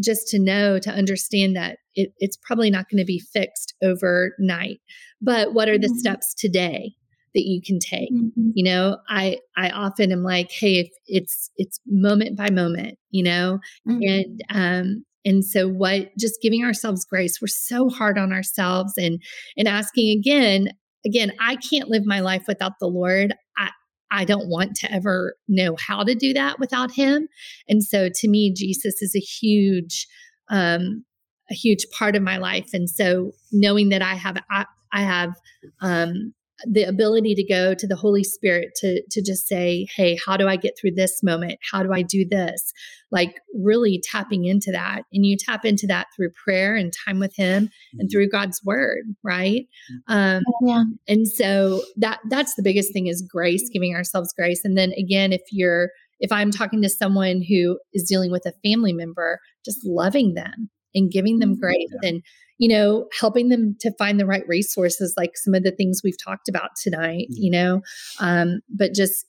[0.03, 4.80] just to know, to understand that it, it's probably not going to be fixed overnight.
[5.20, 5.99] But what are the Mhm.
[5.99, 6.95] steps today
[7.34, 8.12] that you can take?
[8.12, 8.53] Mhm.
[8.55, 13.22] you know i i often am like hey if it's it's moment by moment you
[13.22, 14.03] know Mhm.
[14.03, 19.22] and um and so what just giving ourselves grace we're so hard on ourselves and
[19.57, 20.68] and asking again
[21.07, 23.70] again i can't live my life without the lord i
[24.12, 27.28] i don't want to ever know how to do that without him.
[27.68, 30.06] And so to me jesus is a huge
[30.48, 31.04] um
[31.50, 32.70] a huge part of my life.
[32.72, 35.34] And so knowing that i have i, I have
[35.80, 36.34] um
[36.70, 40.48] the ability to go to the Holy Spirit to to just say, "Hey, how do
[40.48, 41.58] I get through this moment?
[41.70, 42.72] How do I do this?"
[43.10, 47.34] Like really tapping into that, and you tap into that through prayer and time with
[47.36, 48.00] Him, mm-hmm.
[48.00, 49.66] and through God's Word, right?
[50.08, 50.12] Mm-hmm.
[50.12, 50.84] Um, yeah.
[51.08, 55.32] And so that that's the biggest thing is grace, giving ourselves grace, and then again,
[55.32, 55.90] if you're
[56.20, 60.70] if I'm talking to someone who is dealing with a family member, just loving them
[60.94, 61.60] and giving them mm-hmm.
[61.60, 62.08] grace yeah.
[62.08, 62.22] and
[62.62, 66.22] you know, helping them to find the right resources, like some of the things we've
[66.22, 67.42] talked about tonight, mm-hmm.
[67.42, 67.82] you know,
[68.20, 69.26] um, but just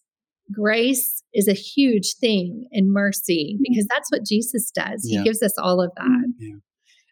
[0.52, 3.64] grace is a huge thing and mercy mm-hmm.
[3.68, 5.02] because that's what Jesus does.
[5.04, 5.18] Yeah.
[5.18, 6.34] He gives us all of that.
[6.38, 6.58] Yeah.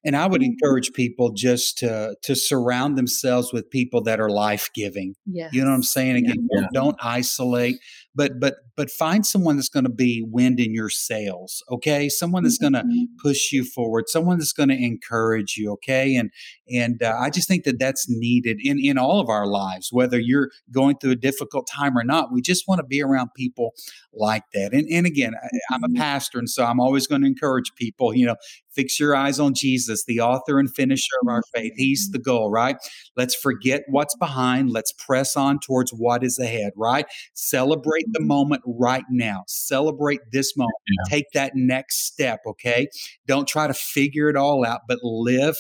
[0.05, 4.69] And I would encourage people just to to surround themselves with people that are life
[4.75, 5.15] giving.
[5.25, 6.17] Yeah, you know what I'm saying?
[6.17, 6.67] Again, yeah.
[6.71, 7.77] don't isolate,
[8.13, 11.63] but but but find someone that's going to be wind in your sails.
[11.71, 13.05] Okay, someone that's going to mm-hmm.
[13.21, 15.71] push you forward, someone that's going to encourage you.
[15.73, 16.31] Okay, and
[16.69, 20.19] and uh, I just think that that's needed in in all of our lives, whether
[20.19, 22.31] you're going through a difficult time or not.
[22.31, 23.73] We just want to be around people
[24.13, 24.73] like that.
[24.73, 25.97] And and again, I, I'm a mm-hmm.
[25.97, 28.13] pastor, and so I'm always going to encourage people.
[28.13, 28.35] You know,
[28.73, 31.73] fix your eyes on Jesus, the author and finisher of our faith.
[31.75, 32.13] He's mm-hmm.
[32.13, 32.77] the goal, right?
[33.15, 34.71] Let's forget what's behind.
[34.71, 37.05] Let's press on towards what is ahead, right?
[37.33, 39.43] Celebrate the moment right now.
[39.47, 40.73] Celebrate this moment.
[40.87, 41.17] Yeah.
[41.17, 42.87] Take that next step, okay?
[43.27, 45.57] Don't try to figure it all out, but live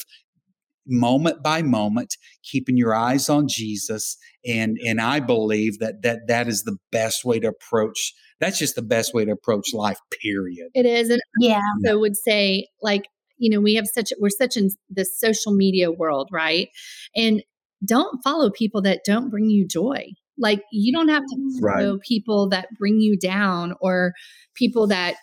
[0.87, 6.47] moment by moment keeping your eyes on Jesus and and I believe that that that
[6.47, 10.69] is the best way to approach that's just the best way to approach life period
[10.73, 13.03] it is and yeah so would say like
[13.37, 16.69] you know we have such we're such in this social media world right
[17.15, 17.43] and
[17.85, 20.07] don't follow people that don't bring you joy
[20.37, 22.01] like you don't have to follow right.
[22.01, 24.13] people that bring you down or
[24.55, 25.15] people that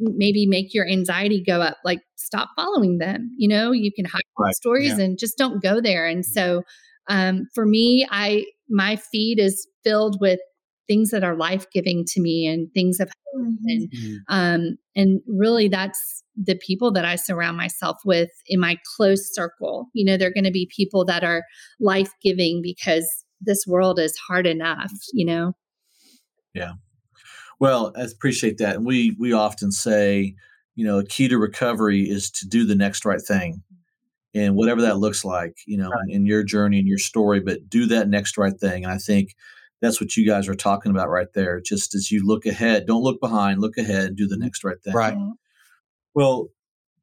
[0.00, 4.20] maybe make your anxiety go up like stop following them you know you can hide
[4.38, 4.54] right.
[4.54, 5.04] stories yeah.
[5.04, 6.62] and just don't go there and so
[7.08, 10.40] um, for me i my feed is filled with
[10.88, 13.68] things that are life-giving to me and things of hope mm-hmm.
[13.68, 14.14] and mm-hmm.
[14.28, 19.86] um, and really that's the people that i surround myself with in my close circle
[19.92, 21.42] you know they're going to be people that are
[21.80, 23.06] life-giving because
[23.40, 25.52] this world is hard enough you know
[26.54, 26.72] yeah
[27.60, 28.76] well, I appreciate that.
[28.76, 30.34] And we we often say,
[30.74, 33.62] you know, a key to recovery is to do the next right thing.
[34.34, 36.08] And whatever that looks like, you know, right.
[36.08, 38.84] in your journey and your story, but do that next right thing.
[38.84, 39.34] And I think
[39.80, 41.60] that's what you guys are talking about right there.
[41.60, 44.44] Just as you look ahead, don't look behind, look ahead and do the mm-hmm.
[44.44, 44.94] next right thing.
[44.94, 45.16] Right.
[46.14, 46.48] Well,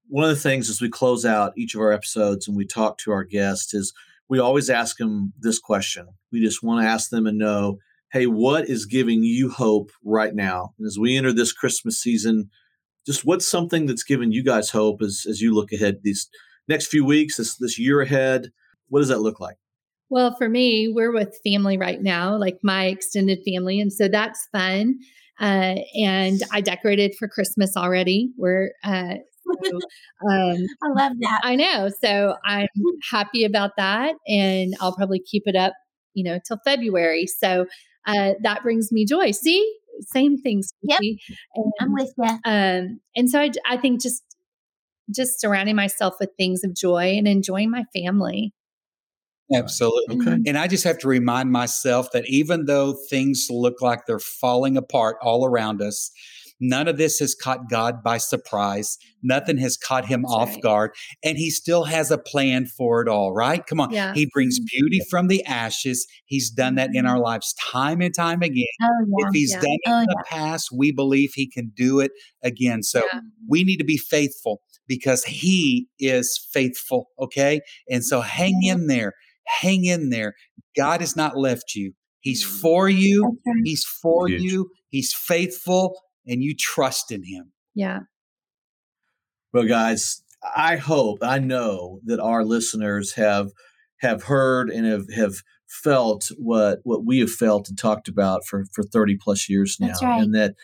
[0.08, 3.00] one of the things as we close out each of our episodes and we talk
[3.00, 3.92] to our guests is
[4.30, 6.08] we always ask them this question.
[6.32, 7.78] We just want to ask them and know
[8.16, 10.74] hey, what is giving you hope right now?
[10.80, 12.50] And as we enter this Christmas season,
[13.06, 16.30] just what's something that's giving you guys hope as, as you look ahead these
[16.70, 18.52] next few weeks, this, this year ahead?
[18.88, 19.58] What does that look like?
[20.10, 23.82] Well, for me, we're with family right now, like my extended family.
[23.82, 24.96] And so that's fun.
[25.40, 28.32] Uh, and I decorated for Christmas already.
[28.38, 29.16] We're, uh,
[29.64, 29.76] so,
[30.30, 31.42] um, I love that.
[31.44, 31.90] I know.
[32.02, 32.68] So I'm
[33.10, 34.16] happy about that.
[34.28, 35.74] And I'll probably keep it up,
[36.14, 37.28] you know, till February.
[37.28, 37.66] So
[38.06, 39.32] uh, that brings me joy.
[39.32, 40.74] See, same things.
[40.84, 41.00] Yep.
[41.56, 42.38] And, I'm with you.
[42.46, 44.24] Um, and so I, I think just
[45.14, 48.54] just surrounding myself with things of joy and enjoying my family.
[49.54, 50.18] Absolutely.
[50.22, 50.42] Okay.
[50.48, 54.76] And I just have to remind myself that even though things look like they're falling
[54.76, 56.12] apart all around us,
[56.60, 58.98] None of this has caught God by surprise.
[59.22, 60.62] Nothing has caught him That's off right.
[60.62, 60.92] guard.
[61.24, 63.66] And he still has a plan for it all, right?
[63.66, 63.92] Come on.
[63.92, 64.14] Yeah.
[64.14, 64.66] He brings mm-hmm.
[64.72, 66.08] beauty from the ashes.
[66.26, 67.24] He's done that in our mm-hmm.
[67.24, 68.66] lives time and time again.
[68.82, 69.28] Oh, yeah.
[69.28, 69.60] If he's yeah.
[69.60, 72.12] done it oh, in the past, we believe he can do it
[72.44, 72.84] again.
[72.84, 73.02] So
[73.48, 77.10] we need to be faithful because he is faithful.
[77.20, 77.62] Okay.
[77.90, 79.14] And so hang in there.
[79.46, 80.34] Hang in there.
[80.78, 81.94] God has not left you.
[82.22, 82.62] He's mm.
[82.62, 83.40] for you.
[83.64, 84.70] He's for you.
[84.90, 85.96] He's faithful
[86.28, 87.52] and you trust in him.
[87.74, 88.02] Yeah.
[89.54, 90.22] Well, guys,
[90.56, 93.52] I hope, I know that our listeners have
[94.00, 95.36] have heard and have, have
[95.68, 99.94] felt what what we have felt and talked about for for 30 plus years now
[100.02, 100.22] right.
[100.22, 100.56] and that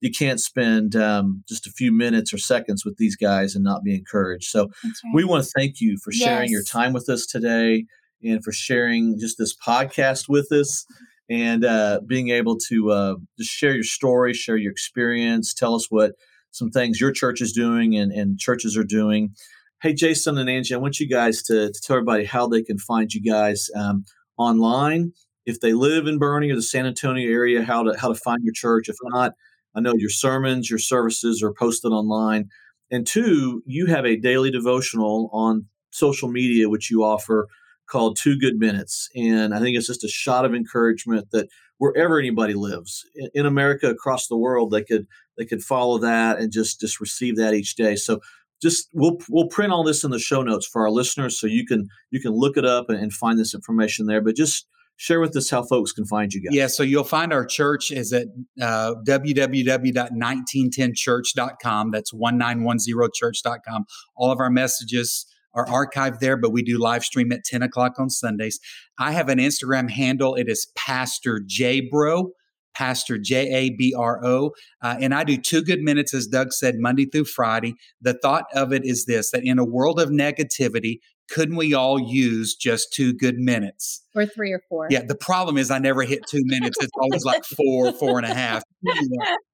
[0.00, 3.82] you can't spend um, just a few minutes or seconds with these guys and not
[3.82, 4.92] be encouraged so right.
[5.14, 6.50] we want to thank you for sharing yes.
[6.50, 7.86] your time with us today
[8.22, 10.84] and for sharing just this podcast with us
[11.30, 15.86] and uh, being able to uh, just share your story, share your experience, tell us
[15.88, 16.12] what
[16.50, 19.32] some things your church is doing and, and churches are doing.
[19.80, 22.78] Hey, Jason and Angie, I want you guys to, to tell everybody how they can
[22.78, 24.04] find you guys um,
[24.36, 25.12] online.
[25.46, 28.40] If they live in Boerne or the San Antonio area, how to how to find
[28.42, 28.88] your church.
[28.88, 29.32] If not,
[29.74, 32.48] I know your sermons, your services are posted online.
[32.90, 37.48] And two, you have a daily devotional on social media which you offer
[37.90, 39.08] called Two Good Minutes.
[39.14, 43.88] And I think it's just a shot of encouragement that wherever anybody lives in, America,
[43.88, 47.74] across the world, they could they could follow that and just just receive that each
[47.74, 47.96] day.
[47.96, 48.20] So
[48.62, 51.66] just we'll we'll print all this in the show notes for our listeners so you
[51.66, 54.20] can you can look it up and, and find this information there.
[54.20, 54.66] But just
[54.96, 56.54] share with us how folks can find you guys.
[56.54, 58.26] Yeah, so you'll find our church is at
[58.60, 61.90] uh, www.1910church.com.
[61.90, 63.86] That's 1910church.com.
[64.14, 65.24] All of our messages
[65.54, 68.58] are archived there, but we do live stream at 10 o'clock on Sundays.
[68.98, 70.34] I have an Instagram handle.
[70.34, 72.30] It is Pastor Jabro.
[72.72, 74.52] Pastor J A B R O.
[74.80, 77.74] Uh, and I do two good minutes, as Doug said, Monday through Friday.
[78.00, 81.98] The thought of it is this that in a world of negativity, couldn't we all
[82.00, 84.02] use just two good minutes?
[84.14, 84.88] Or three or four.
[84.90, 85.02] Yeah.
[85.06, 86.76] The problem is I never hit two minutes.
[86.80, 88.62] It's always like four, four and a half.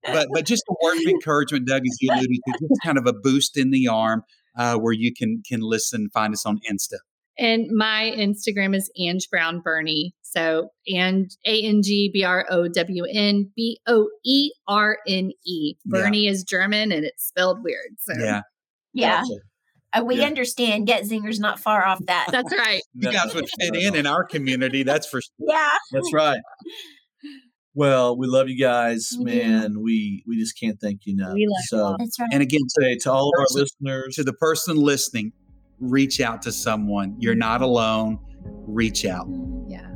[0.05, 3.07] But but just a word of encouragement, Doug, as you alluded to, just kind of
[3.07, 4.23] a boost in the arm
[4.57, 6.99] uh, where you can can listen, find us on Insta.
[7.39, 10.13] And my Instagram is Ange Brown Boerne.
[10.23, 15.31] So and A N G B R O W N B O E R N
[15.45, 15.75] E.
[15.87, 16.31] Boerne yeah.
[16.31, 17.99] is German and it's spelled weird.
[17.99, 18.43] So yeah.
[18.93, 19.23] Yeah.
[19.23, 19.35] Gotcha.
[19.93, 20.27] Uh, we yeah.
[20.27, 22.29] understand Getzinger's not far off that.
[22.31, 22.83] That's right.
[22.95, 24.83] you guys would fit in in our community.
[24.83, 25.47] That's for sure.
[25.49, 25.71] Yeah.
[25.93, 26.41] That's right.
[27.77, 29.75] Well, we love you guys, we man.
[29.75, 29.81] Do.
[29.81, 31.35] We we just can't thank you enough.
[31.35, 32.31] We love so, That's right.
[32.33, 35.33] And again, say to all of our listeners, to the person listening,
[35.79, 37.15] reach out to someone.
[37.19, 38.19] You're not alone.
[38.67, 39.29] Reach out.
[39.69, 39.87] Yeah.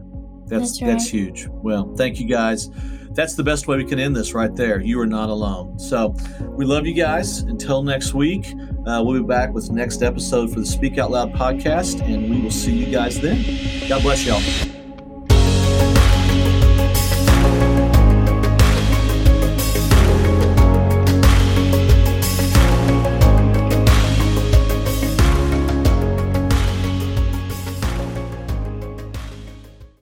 [0.47, 0.89] That's that's, right.
[0.89, 1.49] that's huge.
[1.49, 2.69] Well, thank you guys
[3.15, 4.81] that's the best way we can end this right there.
[4.81, 5.79] You are not alone.
[5.79, 7.41] So we love you guys.
[7.41, 8.47] Until next week,
[8.87, 12.31] uh, we'll be back with the next episode for the Speak Out Loud podcast, and
[12.31, 13.45] we will see you guys then.
[13.89, 14.80] God bless y'all.